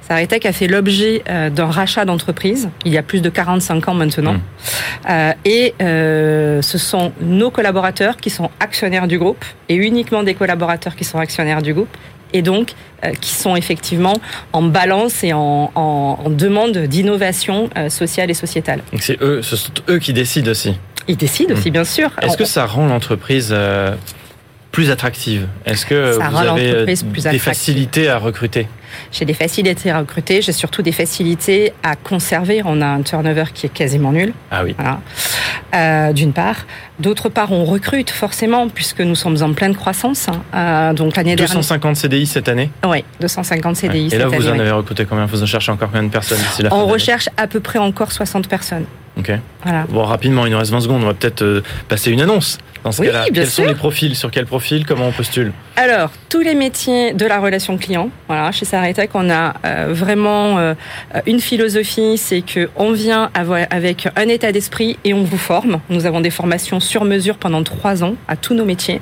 Saretech 0.08 0.46
a 0.46 0.52
fait 0.52 0.66
l'objet 0.66 1.22
euh, 1.28 1.50
d'un 1.50 1.70
rachat 1.70 2.04
d'entreprise 2.04 2.68
il 2.84 2.92
y 2.92 2.98
a 2.98 3.02
plus 3.02 3.22
de 3.22 3.28
45 3.30 3.88
ans 3.88 3.94
maintenant. 3.94 4.36
Euh, 5.08 5.32
et 5.44 5.74
euh, 5.80 6.62
ce 6.62 6.78
sont 6.78 7.12
nos 7.20 7.50
collaborateurs 7.50 8.16
qui 8.16 8.30
sont 8.30 8.50
actionnaires 8.60 9.08
du 9.08 9.18
groupe 9.18 9.44
et 9.68 9.74
uniquement 9.74 10.22
des 10.22 10.34
collaborateurs 10.34 10.96
qui 10.96 11.04
sont 11.04 11.18
actionnaires 11.18 11.62
du 11.62 11.74
groupe. 11.74 11.96
Et 12.32 12.42
donc, 12.42 12.72
euh, 13.04 13.10
qui 13.20 13.30
sont 13.34 13.56
effectivement 13.56 14.14
en 14.52 14.62
balance 14.62 15.22
et 15.24 15.32
en, 15.32 15.70
en- 15.74 16.18
en 16.24 16.30
demande 16.30 16.76
d'innovation 16.78 17.68
euh, 17.76 17.88
sociale 17.88 18.30
et 18.30 18.34
sociétale. 18.34 18.80
Donc 18.92 19.02
c'est 19.02 19.20
eux, 19.22 19.42
ce 19.42 19.56
sont 19.56 19.72
eux 19.88 19.98
qui 19.98 20.12
décident 20.12 20.50
aussi. 20.50 20.74
Ils 21.08 21.16
décident 21.16 21.54
aussi, 21.54 21.70
bien 21.70 21.84
sûr. 21.84 22.10
Est-ce 22.22 22.36
que 22.36 22.44
ça 22.44 22.64
rend 22.64 22.86
l'entreprise 22.86 23.48
euh, 23.52 23.94
plus 24.72 24.90
attractive 24.90 25.46
Est-ce 25.66 25.86
que 25.86 26.14
Ça 26.18 26.28
vous 26.30 26.36
rend 26.36 26.56
avez 26.56 26.70
euh, 26.70 26.84
plus 26.86 27.02
des 27.04 27.18
attractive. 27.20 27.40
facilités 27.42 28.08
à 28.08 28.18
recruter 28.18 28.66
J'ai 29.12 29.24
des 29.26 29.34
facilités 29.34 29.90
à 29.90 29.98
recruter, 30.00 30.40
j'ai 30.42 30.52
surtout 30.52 30.80
des 30.82 30.92
facilités 30.92 31.72
à 31.82 31.94
conserver. 31.94 32.62
On 32.64 32.80
a 32.80 32.86
un 32.86 33.02
turnover 33.02 33.44
qui 33.54 33.66
est 33.66 33.72
quasiment 33.72 34.12
nul, 34.12 34.32
Ah 34.50 34.64
oui. 34.64 34.74
voilà. 34.78 35.00
Euh, 35.74 36.12
d'une 36.12 36.32
part. 36.32 36.66
D'autre 37.00 37.28
part, 37.28 37.52
on 37.52 37.64
recrute 37.64 38.10
forcément 38.10 38.68
puisque 38.68 39.00
nous 39.00 39.14
sommes 39.14 39.42
en 39.42 39.52
pleine 39.52 39.74
croissance. 39.76 40.28
hein. 40.28 40.42
Euh, 40.54 40.92
donc 40.94 41.16
l'année 41.16 41.36
dernière, 41.36 41.54
250 41.56 41.96
CDI 41.96 42.26
cette 42.26 42.48
année. 42.48 42.70
oui, 42.86 43.04
250 43.20 43.76
CDI 43.76 44.00
Ouais. 44.00 44.06
Et 44.06 44.10
cette 44.10 44.18
là, 44.20 44.26
vous 44.28 44.46
année. 44.48 44.58
en 44.58 44.60
avez 44.60 44.70
recruté 44.70 45.04
combien? 45.04 45.26
Vous 45.26 45.42
en 45.42 45.46
cherchez 45.46 45.70
encore 45.72 45.88
combien 45.88 46.02
de 46.04 46.10
personnes 46.12 46.38
la 46.60 46.74
On 46.74 46.86
recherche 46.86 47.28
à 47.36 47.46
peu 47.46 47.60
près 47.60 47.78
encore 47.78 48.10
60 48.12 48.48
personnes. 48.48 48.84
Ok. 49.18 49.30
Voilà. 49.62 49.84
Bon, 49.88 50.04
rapidement, 50.04 50.46
il 50.46 50.52
nous 50.52 50.58
reste 50.58 50.70
20 50.70 50.80
secondes. 50.80 51.02
On 51.02 51.06
va 51.06 51.14
peut-être 51.14 51.42
euh, 51.42 51.62
passer 51.88 52.10
une 52.10 52.20
annonce. 52.20 52.58
Dans 52.82 52.90
ce 52.90 53.02
cas-là, 53.02 53.26
quels 53.32 53.46
sont 53.46 53.64
les 53.64 53.74
profils 53.74 54.16
Sur 54.16 54.30
quel 54.30 54.46
profil 54.46 54.84
Comment 54.84 55.06
on 55.06 55.12
postule 55.12 55.52
Alors, 55.76 56.10
tous 56.28 56.40
les 56.40 56.54
métiers 56.54 57.12
de 57.12 57.26
la 57.26 57.38
relation 57.38 57.78
client. 57.78 58.10
Voilà, 58.26 58.50
chez 58.50 58.64
Saretech, 58.64 59.10
on 59.14 59.30
a 59.30 59.54
euh, 59.64 59.88
vraiment 59.90 60.58
euh, 60.58 60.74
une 61.26 61.40
philosophie, 61.40 62.18
c'est 62.18 62.42
que 62.42 62.70
on 62.74 62.92
vient 62.92 63.30
avec 63.70 64.08
un 64.16 64.28
état 64.28 64.50
d'esprit 64.50 64.98
et 65.04 65.14
on 65.14 65.22
vous 65.22 65.38
forme. 65.38 65.80
Nous 65.90 66.06
avons 66.06 66.20
des 66.20 66.30
formations 66.30 66.80
sur 66.80 67.04
mesure 67.04 67.36
pendant 67.36 67.62
trois 67.62 68.02
ans 68.02 68.16
à 68.26 68.34
tous 68.34 68.54
nos 68.54 68.64
métiers. 68.64 69.00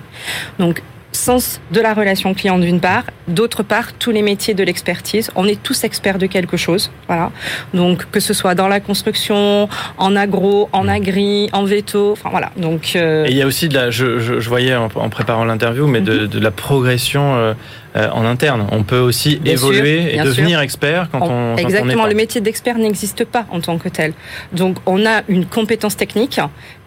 Donc, 0.58 0.82
sens 1.12 1.60
de 1.70 1.80
la 1.80 1.94
relation 1.94 2.34
client 2.34 2.58
d'une 2.58 2.80
part, 2.80 3.04
d'autre 3.28 3.62
part 3.62 3.92
tous 3.94 4.10
les 4.10 4.22
métiers 4.22 4.54
de 4.54 4.62
l'expertise. 4.62 5.30
On 5.34 5.46
est 5.46 5.60
tous 5.62 5.84
experts 5.84 6.18
de 6.18 6.26
quelque 6.26 6.56
chose, 6.56 6.90
voilà. 7.06 7.30
Donc 7.74 8.10
que 8.10 8.20
ce 8.20 8.34
soit 8.34 8.54
dans 8.54 8.68
la 8.68 8.80
construction, 8.80 9.68
en 9.98 10.16
agro, 10.16 10.68
en 10.72 10.88
agri, 10.88 11.48
en 11.52 11.64
veto, 11.64 12.12
enfin 12.12 12.30
voilà. 12.30 12.52
Donc 12.56 12.92
euh, 12.94 13.26
et 13.26 13.30
il 13.30 13.36
y 13.36 13.42
a 13.42 13.46
aussi 13.46 13.68
de 13.68 13.74
la, 13.74 13.90
je, 13.90 14.18
je, 14.18 14.48
voyais 14.48 14.74
en, 14.74 14.88
préparant 14.88 15.44
l'interview, 15.44 15.86
mais 15.86 16.00
de, 16.00 16.20
mhm. 16.20 16.26
de, 16.28 16.38
la 16.38 16.50
progression. 16.50 17.34
Euh, 17.36 17.54
euh, 17.96 18.08
en 18.12 18.24
interne. 18.24 18.68
On 18.70 18.84
peut 18.84 19.00
aussi 19.00 19.40
évoluer 19.44 20.14
et 20.14 20.20
devenir 20.20 20.60
expert 20.60 21.08
quand 21.10 21.22
on, 21.28 21.56
Exactement, 21.56 22.06
le 22.06 22.14
métier 22.14 22.40
d'expert 22.40 22.78
n'existe 22.78 23.24
pas 23.24 23.46
en 23.50 23.60
tant 23.60 23.78
que 23.78 23.88
tel. 23.88 24.12
Donc 24.52 24.76
on 24.86 25.04
a 25.06 25.22
une 25.26 25.44
compétence 25.44 25.96
technique 25.96 26.38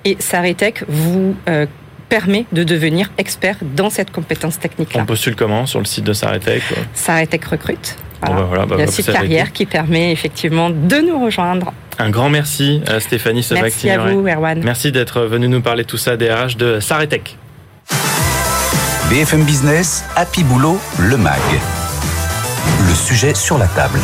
et 0.05 0.15
Saretech 0.19 0.85
vous 0.87 1.35
permet 2.13 2.45
de 2.51 2.63
devenir 2.63 3.09
expert 3.17 3.55
dans 3.75 3.89
cette 3.89 4.11
compétence 4.11 4.59
technique-là. 4.59 5.01
On 5.01 5.05
postule 5.07 5.35
comment 5.35 5.65
sur 5.65 5.79
le 5.79 5.85
site 5.85 6.03
de 6.03 6.13
Saretech 6.13 6.61
Saretech 6.93 7.43
recrute. 7.45 7.95
Voilà. 8.21 8.67
Bah, 8.67 8.75
Il 8.75 8.77
y 8.77 8.81
a 8.81 8.83
un 8.83 8.87
site 8.91 9.11
carrière 9.11 9.51
qui 9.51 9.65
permet 9.65 10.11
effectivement 10.11 10.69
de 10.69 10.97
nous 10.97 11.25
rejoindre. 11.25 11.73
Un 11.97 12.11
grand 12.11 12.29
merci 12.29 12.83
à 12.85 12.99
Stéphanie 12.99 13.43
Merci 13.51 13.89
à 13.89 13.97
vous, 13.97 14.27
Erwan. 14.27 14.61
Merci 14.63 14.91
d'être 14.91 15.21
venu 15.21 15.47
nous 15.47 15.61
parler 15.61 15.85
de 15.85 15.87
tout 15.87 15.97
ça, 15.97 16.15
DRH 16.15 16.55
de 16.55 16.79
Saretech. 16.79 17.35
BFM 19.09 19.43
Business, 19.43 20.05
Happy 20.15 20.43
Boulot, 20.43 20.79
le 20.99 21.17
MAG. 21.17 21.41
Le 22.87 22.93
sujet 22.93 23.33
sur 23.33 23.57
la 23.57 23.65
table 23.65 23.99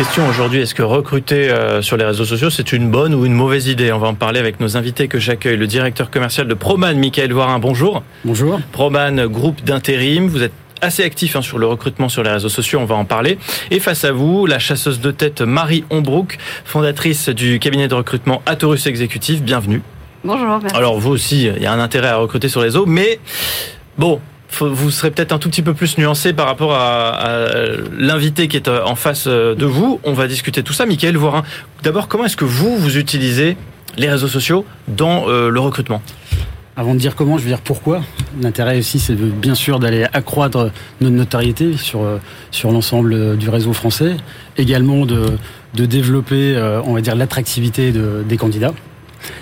question 0.00 0.26
aujourd'hui, 0.26 0.62
est-ce 0.62 0.74
que 0.74 0.82
recruter 0.82 1.50
euh, 1.50 1.82
sur 1.82 1.98
les 1.98 2.06
réseaux 2.06 2.24
sociaux, 2.24 2.48
c'est 2.48 2.72
une 2.72 2.90
bonne 2.90 3.14
ou 3.14 3.26
une 3.26 3.34
mauvaise 3.34 3.66
idée? 3.66 3.92
On 3.92 3.98
va 3.98 4.08
en 4.08 4.14
parler 4.14 4.40
avec 4.40 4.58
nos 4.58 4.78
invités 4.78 5.08
que 5.08 5.18
j'accueille. 5.18 5.58
Le 5.58 5.66
directeur 5.66 6.10
commercial 6.10 6.48
de 6.48 6.54
Proman, 6.54 6.96
Michael 6.96 7.34
Voirin, 7.34 7.58
bonjour. 7.58 8.02
Bonjour. 8.24 8.58
Proman, 8.72 9.26
groupe 9.26 9.62
d'intérim, 9.62 10.26
vous 10.26 10.42
êtes 10.42 10.54
assez 10.80 11.02
actif 11.04 11.36
hein, 11.36 11.42
sur 11.42 11.58
le 11.58 11.66
recrutement 11.66 12.08
sur 12.08 12.22
les 12.22 12.30
réseaux 12.30 12.48
sociaux, 12.48 12.78
on 12.80 12.86
va 12.86 12.94
en 12.94 13.04
parler. 13.04 13.36
Et 13.70 13.78
face 13.78 14.04
à 14.04 14.12
vous, 14.12 14.46
la 14.46 14.58
chasseuse 14.58 15.00
de 15.00 15.10
tête 15.10 15.42
Marie 15.42 15.84
Ombrook, 15.90 16.38
fondatrice 16.64 17.28
du 17.28 17.58
cabinet 17.58 17.86
de 17.86 17.94
recrutement 17.94 18.40
Atorus 18.46 18.86
Exécutif, 18.86 19.42
bienvenue. 19.42 19.82
Bonjour. 20.24 20.60
Merci. 20.62 20.74
Alors 20.74 20.98
vous 20.98 21.10
aussi, 21.10 21.44
il 21.54 21.62
y 21.62 21.66
a 21.66 21.72
un 21.74 21.78
intérêt 21.78 22.08
à 22.08 22.16
recruter 22.16 22.48
sur 22.48 22.60
les 22.60 22.68
réseaux, 22.68 22.86
mais 22.86 23.20
bon, 23.98 24.18
vous 24.60 24.90
serez 24.90 25.10
peut-être 25.10 25.32
un 25.32 25.38
tout 25.38 25.48
petit 25.48 25.62
peu 25.62 25.74
plus 25.74 25.98
nuancé 25.98 26.32
par 26.32 26.46
rapport 26.46 26.74
à, 26.74 27.36
l'invité 27.96 28.48
qui 28.48 28.56
est 28.56 28.68
euh, 28.68 28.84
en 28.84 28.94
face 28.94 29.24
euh, 29.26 29.54
de 29.54 29.66
vous. 29.66 30.00
On 30.04 30.12
va 30.12 30.26
discuter 30.26 30.62
tout 30.62 30.72
ça. 30.72 30.86
Michael 30.86 31.16
Voirin, 31.16 31.42
d'abord, 31.82 32.08
comment 32.08 32.24
est-ce 32.24 32.36
que 32.36 32.44
vous, 32.44 32.76
vous 32.76 32.98
utilisez 32.98 33.56
les 33.96 34.08
réseaux 34.08 34.28
sociaux 34.28 34.64
dans 34.88 35.28
euh, 35.28 35.48
le 35.48 35.60
recrutement? 35.60 36.02
Avant 36.76 36.94
de 36.94 36.98
dire 36.98 37.14
comment, 37.14 37.36
je 37.36 37.42
veux 37.42 37.48
dire 37.48 37.60
pourquoi. 37.60 38.02
L'intérêt 38.40 38.78
aussi, 38.78 38.98
c'est 38.98 39.14
bien 39.14 39.54
sûr 39.54 39.80
d'aller 39.80 40.06
accroître 40.12 40.70
notre 41.00 41.14
notoriété 41.14 41.76
sur, 41.76 42.02
l'ensemble 42.64 43.36
du 43.36 43.50
réseau 43.50 43.72
français. 43.72 44.16
Également 44.56 45.04
de, 45.04 45.36
développer, 45.74 46.56
on 46.86 46.94
va 46.94 47.00
dire, 47.02 47.16
l'attractivité 47.16 47.92
de, 47.92 48.24
des 48.26 48.36
candidats 48.38 48.72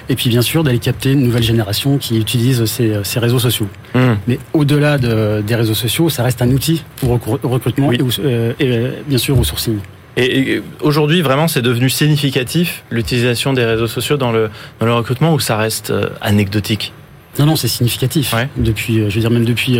et 0.08 0.14
puis 0.14 0.28
bien 0.28 0.42
sûr 0.42 0.64
d'aller 0.64 0.78
capter 0.78 1.12
une 1.12 1.22
nouvelle 1.22 1.42
génération 1.42 1.98
qui 1.98 2.18
utilise 2.18 2.64
ces, 2.64 2.98
ces 3.04 3.18
réseaux 3.18 3.38
sociaux. 3.38 3.68
Hmm. 3.94 4.14
Mais 4.26 4.38
au-delà 4.52 4.98
de, 4.98 5.42
des 5.46 5.54
réseaux 5.54 5.74
sociaux, 5.74 6.08
ça 6.08 6.22
reste 6.22 6.42
un 6.42 6.50
outil 6.50 6.82
pour 6.96 7.18
recrutement 7.42 7.92
et, 7.92 7.98
euh, 8.20 8.52
et, 8.58 8.66
euh, 8.68 8.90
bien 9.06 9.18
sûr 9.18 9.38
au 9.38 9.44
sourcing. 9.44 9.78
Et, 10.16 10.60
aujourd'hui, 10.80 11.22
vraiment, 11.22 11.46
c'est 11.46 11.62
devenu 11.62 11.88
significatif 11.88 12.82
l'utilisation 12.90 13.52
des 13.52 13.64
réseaux 13.64 13.86
sociaux 13.86 14.16
dans 14.16 14.32
le, 14.32 14.50
dans 14.80 14.86
le 14.86 14.94
recrutement 14.94 15.32
ou 15.32 15.40
ça 15.40 15.56
reste 15.56 15.90
euh, 15.90 16.08
anecdotique? 16.20 16.92
Non, 17.38 17.46
non, 17.46 17.56
c'est 17.56 17.68
significatif. 17.68 18.34
Depuis, 18.56 18.96
je 18.96 19.14
veux 19.14 19.20
dire 19.20 19.30
même 19.30 19.44
depuis 19.44 19.78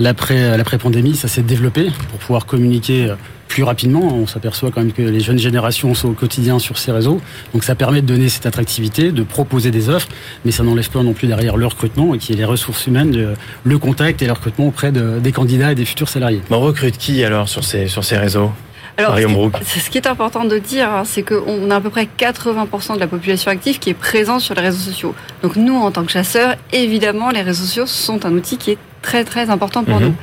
l'après 0.00 0.58
l'après 0.58 0.76
pandémie, 0.76 1.14
ça 1.14 1.28
s'est 1.28 1.42
développé 1.42 1.88
pour 2.10 2.18
pouvoir 2.18 2.46
communiquer 2.46 3.14
plus 3.48 3.62
rapidement. 3.62 4.14
On 4.14 4.26
s'aperçoit 4.26 4.70
quand 4.70 4.80
même 4.80 4.92
que 4.92 5.02
les 5.02 5.20
jeunes 5.20 5.38
générations 5.38 5.94
sont 5.94 6.10
au 6.10 6.12
quotidien 6.12 6.58
sur 6.58 6.78
ces 6.78 6.92
réseaux. 6.92 7.20
Donc 7.52 7.64
ça 7.64 7.74
permet 7.74 8.02
de 8.02 8.06
donner 8.06 8.28
cette 8.28 8.46
attractivité, 8.46 9.12
de 9.12 9.22
proposer 9.22 9.70
des 9.70 9.88
offres, 9.88 10.08
mais 10.44 10.50
ça 10.50 10.62
n'enlève 10.62 10.90
pas 10.90 11.02
non 11.02 11.12
plus 11.12 11.28
derrière 11.28 11.56
le 11.56 11.66
recrutement 11.66 12.14
et 12.14 12.18
qui 12.18 12.32
est 12.32 12.36
les 12.36 12.44
ressources 12.44 12.86
humaines, 12.86 13.34
le 13.64 13.78
contact 13.78 14.22
et 14.22 14.26
le 14.26 14.32
recrutement 14.32 14.68
auprès 14.68 14.92
des 14.92 15.32
candidats 15.32 15.72
et 15.72 15.74
des 15.74 15.84
futurs 15.84 16.08
salariés. 16.08 16.42
on 16.50 16.60
recrute 16.60 16.98
qui 16.98 17.24
alors 17.24 17.48
sur 17.48 17.64
ces, 17.64 17.88
sur 17.88 18.04
ces 18.04 18.16
réseaux? 18.16 18.50
Alors, 18.98 19.14
ce 19.14 19.90
qui, 19.90 19.98
est 19.98 20.06
important 20.06 20.44
de 20.46 20.56
dire, 20.58 20.90
hein, 20.90 21.02
c'est 21.04 21.22
qu'on 21.22 21.70
a 21.70 21.76
à 21.76 21.80
peu 21.80 21.90
près 21.90 22.08
80% 22.18 22.94
de 22.94 23.00
la 23.00 23.06
population 23.06 23.50
active 23.50 23.78
qui 23.78 23.90
est 23.90 23.94
présente 23.94 24.40
sur 24.40 24.54
les 24.54 24.62
réseaux 24.62 24.78
sociaux. 24.78 25.14
Donc 25.42 25.56
nous, 25.56 25.74
en 25.74 25.90
tant 25.90 26.04
que 26.04 26.10
chasseurs, 26.10 26.54
évidemment, 26.72 27.28
les 27.28 27.42
réseaux 27.42 27.64
sociaux 27.64 27.86
sont 27.86 28.24
un 28.24 28.32
outil 28.32 28.56
qui 28.56 28.70
est 28.70 28.78
très 29.02 29.24
très 29.24 29.50
important 29.50 29.84
pour 29.84 30.00
mhm. 30.00 30.06
nous. 30.06 30.14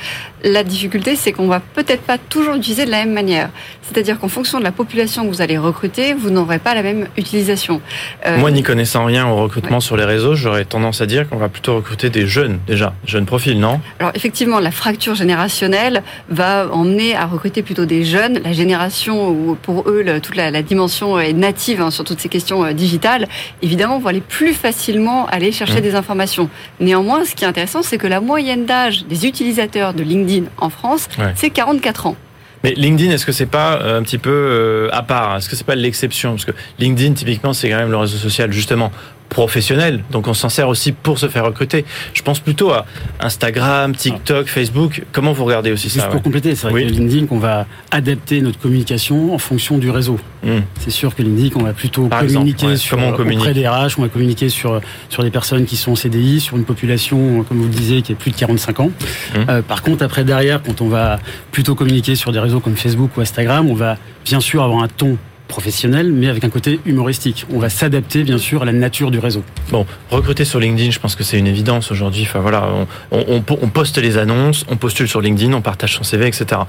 La 0.45 0.65
difficulté, 0.65 1.15
c'est 1.15 1.31
qu'on 1.31 1.47
va 1.47 1.61
peut-être 1.61 2.01
pas 2.01 2.17
toujours 2.17 2.55
utiliser 2.55 2.85
de 2.85 2.91
la 2.91 3.05
même 3.05 3.13
manière. 3.13 3.49
C'est-à-dire 3.81 4.19
qu'en 4.19 4.27
fonction 4.27 4.59
de 4.59 4.63
la 4.63 4.73
population 4.73 5.23
que 5.23 5.29
vous 5.29 5.41
allez 5.41 5.57
recruter, 5.57 6.13
vous 6.13 6.31
n'aurez 6.31 6.59
pas 6.59 6.75
la 6.75 6.83
même 6.83 7.07
utilisation. 7.15 7.81
Euh, 8.25 8.37
Moi, 8.37 8.51
n'y 8.51 8.61
connaissant 8.61 9.05
rien 9.05 9.25
au 9.25 9.37
recrutement 9.37 9.79
sur 9.79 9.95
les 9.95 10.03
réseaux, 10.03 10.35
j'aurais 10.35 10.65
tendance 10.65 10.99
à 10.99 11.05
dire 11.05 11.29
qu'on 11.29 11.37
va 11.37 11.47
plutôt 11.47 11.75
recruter 11.75 12.09
des 12.09 12.27
jeunes 12.27 12.59
déjà, 12.67 12.93
jeunes 13.05 13.25
profils, 13.25 13.57
non 13.57 13.79
Alors 13.99 14.11
effectivement, 14.15 14.59
la 14.59 14.71
fracture 14.71 15.15
générationnelle 15.15 16.03
va 16.27 16.67
emmener 16.73 17.15
à 17.15 17.25
recruter 17.25 17.61
plutôt 17.61 17.85
des 17.85 18.03
jeunes. 18.03 18.39
La 18.43 18.51
génération 18.51 19.29
où 19.29 19.55
pour 19.55 19.87
eux 19.87 20.03
toute 20.21 20.35
la, 20.35 20.61
dimension 20.61 21.19
est 21.19 21.33
native 21.33 21.81
hein, 21.81 21.91
sur 21.91 22.03
toutes 22.03 22.19
ces 22.19 22.29
questions 22.29 22.65
euh, 22.65 22.73
digitales, 22.73 23.27
évidemment, 23.61 23.99
vont 23.99 24.09
aller 24.09 24.21
plus 24.21 24.53
facilement 24.53 25.25
aller 25.27 25.53
chercher 25.53 25.79
mmh. 25.79 25.83
des 25.83 25.95
informations. 25.95 26.49
Néanmoins, 26.81 27.23
ce 27.23 27.33
qui 27.33 27.45
est 27.45 27.47
intéressant, 27.47 27.81
c'est 27.81 27.97
que 27.97 28.07
la 28.07 28.19
moyenne 28.19 28.65
des 29.09 29.25
utilisateurs 29.25 29.93
de 29.93 30.03
LinkedIn 30.03 30.32
en 30.57 30.69
France, 30.69 31.07
c'est 31.35 31.49
44 31.49 32.07
ans. 32.07 32.15
Mais 32.63 32.73
LinkedIn, 32.75 33.11
est-ce 33.11 33.25
que 33.25 33.33
c'est 33.33 33.45
pas 33.45 33.81
euh, 33.81 33.99
un 33.99 34.03
petit 34.03 34.17
peu 34.17 34.29
euh, 34.29 34.89
à 34.93 35.03
part? 35.03 35.35
Est-ce 35.35 35.49
que 35.49 35.55
c'est 35.55 35.65
pas 35.65 35.75
l'exception? 35.75 36.31
Parce 36.31 36.45
que 36.45 36.53
LinkedIn, 36.79 37.13
typiquement, 37.13 37.51
c'est 37.51 37.69
quand 37.69 37.77
même 37.77 37.91
le 37.91 37.97
réseau 37.97 38.17
social 38.17 38.53
justement 38.53 38.89
professionnel. 39.33 40.03
Donc 40.11 40.27
on 40.27 40.33
s'en 40.33 40.49
sert 40.49 40.69
aussi 40.69 40.91
pour 40.91 41.19
se 41.19 41.27
faire 41.27 41.45
recruter. 41.45 41.85
Je 42.13 42.21
pense 42.21 42.39
plutôt 42.39 42.71
à 42.71 42.85
Instagram, 43.19 43.95
TikTok, 43.95 44.47
Facebook. 44.47 45.03
Comment 45.11 45.33
vous 45.33 45.45
regardez 45.45 45.71
aussi 45.71 45.89
Juste 45.89 46.01
ça 46.01 46.07
pour 46.07 46.21
compléter, 46.21 46.55
c'est 46.55 46.69
vrai 46.69 46.83
que 46.83 46.89
LinkedIn, 46.89 47.25
qu'on 47.25 47.39
va 47.39 47.65
adapter 47.91 48.41
notre 48.41 48.59
communication 48.59 49.33
en 49.33 49.37
fonction 49.37 49.77
du 49.77 49.89
réseau. 49.89 50.19
Hmm. 50.43 50.59
C'est 50.79 50.91
sûr 50.91 51.15
que 51.15 51.21
LinkedIn, 51.21 51.59
on 51.59 51.63
va 51.63 51.73
plutôt 51.73 52.07
communiquer 52.07 52.77
sur, 52.77 52.97
on 52.97 53.13
auprès 53.13 53.53
des 53.53 53.67
RH, 53.67 53.95
on 53.97 54.03
va 54.03 54.09
communiquer 54.09 54.49
sur, 54.49 54.81
sur 55.09 55.23
des 55.23 55.31
personnes 55.31 55.65
qui 55.65 55.75
sont 55.75 55.91
en 55.91 55.95
CDI, 55.95 56.39
sur 56.39 56.57
une 56.57 56.65
population, 56.65 57.43
comme 57.43 57.57
vous 57.57 57.67
le 57.67 57.69
disiez, 57.69 58.01
qui 58.01 58.11
est 58.11 58.15
plus 58.15 58.31
de 58.31 58.37
45 58.37 58.79
ans. 58.79 58.91
Hmm. 59.35 59.49
Euh, 59.49 59.61
par 59.61 59.81
contre, 59.81 60.03
après, 60.03 60.23
derrière, 60.23 60.61
quand 60.61 60.81
on 60.81 60.87
va 60.87 61.19
plutôt 61.51 61.75
communiquer 61.75 62.15
sur 62.15 62.31
des 62.31 62.39
réseaux 62.39 62.59
comme 62.59 62.75
Facebook 62.75 63.17
ou 63.17 63.21
Instagram, 63.21 63.69
on 63.69 63.75
va 63.75 63.97
bien 64.25 64.39
sûr 64.39 64.63
avoir 64.63 64.83
un 64.83 64.87
ton 64.87 65.17
professionnel, 65.47 66.11
mais 66.11 66.29
avec 66.29 66.43
un 66.43 66.49
côté 66.49 66.79
humoristique. 66.85 67.45
On 67.53 67.59
va 67.59 67.69
s'adapter, 67.69 68.23
bien 68.23 68.37
sûr, 68.37 68.63
à 68.63 68.65
la 68.65 68.71
nature 68.71 69.11
du 69.11 69.19
réseau. 69.19 69.43
Bon, 69.69 69.85
recruter 70.09 70.45
sur 70.45 70.59
LinkedIn, 70.59 70.91
je 70.91 70.99
pense 70.99 71.15
que 71.15 71.23
c'est 71.23 71.37
une 71.37 71.47
évidence 71.47 71.91
aujourd'hui. 71.91 72.23
Enfin 72.23 72.39
voilà, 72.39 72.67
on, 73.11 73.41
poste 73.41 73.97
les 73.97 74.17
annonces, 74.17 74.65
on 74.69 74.77
postule 74.77 75.07
sur 75.07 75.21
LinkedIn, 75.21 75.53
on 75.53 75.61
partage 75.61 75.95
son 75.95 76.03
CV, 76.03 76.27
etc. 76.27 76.61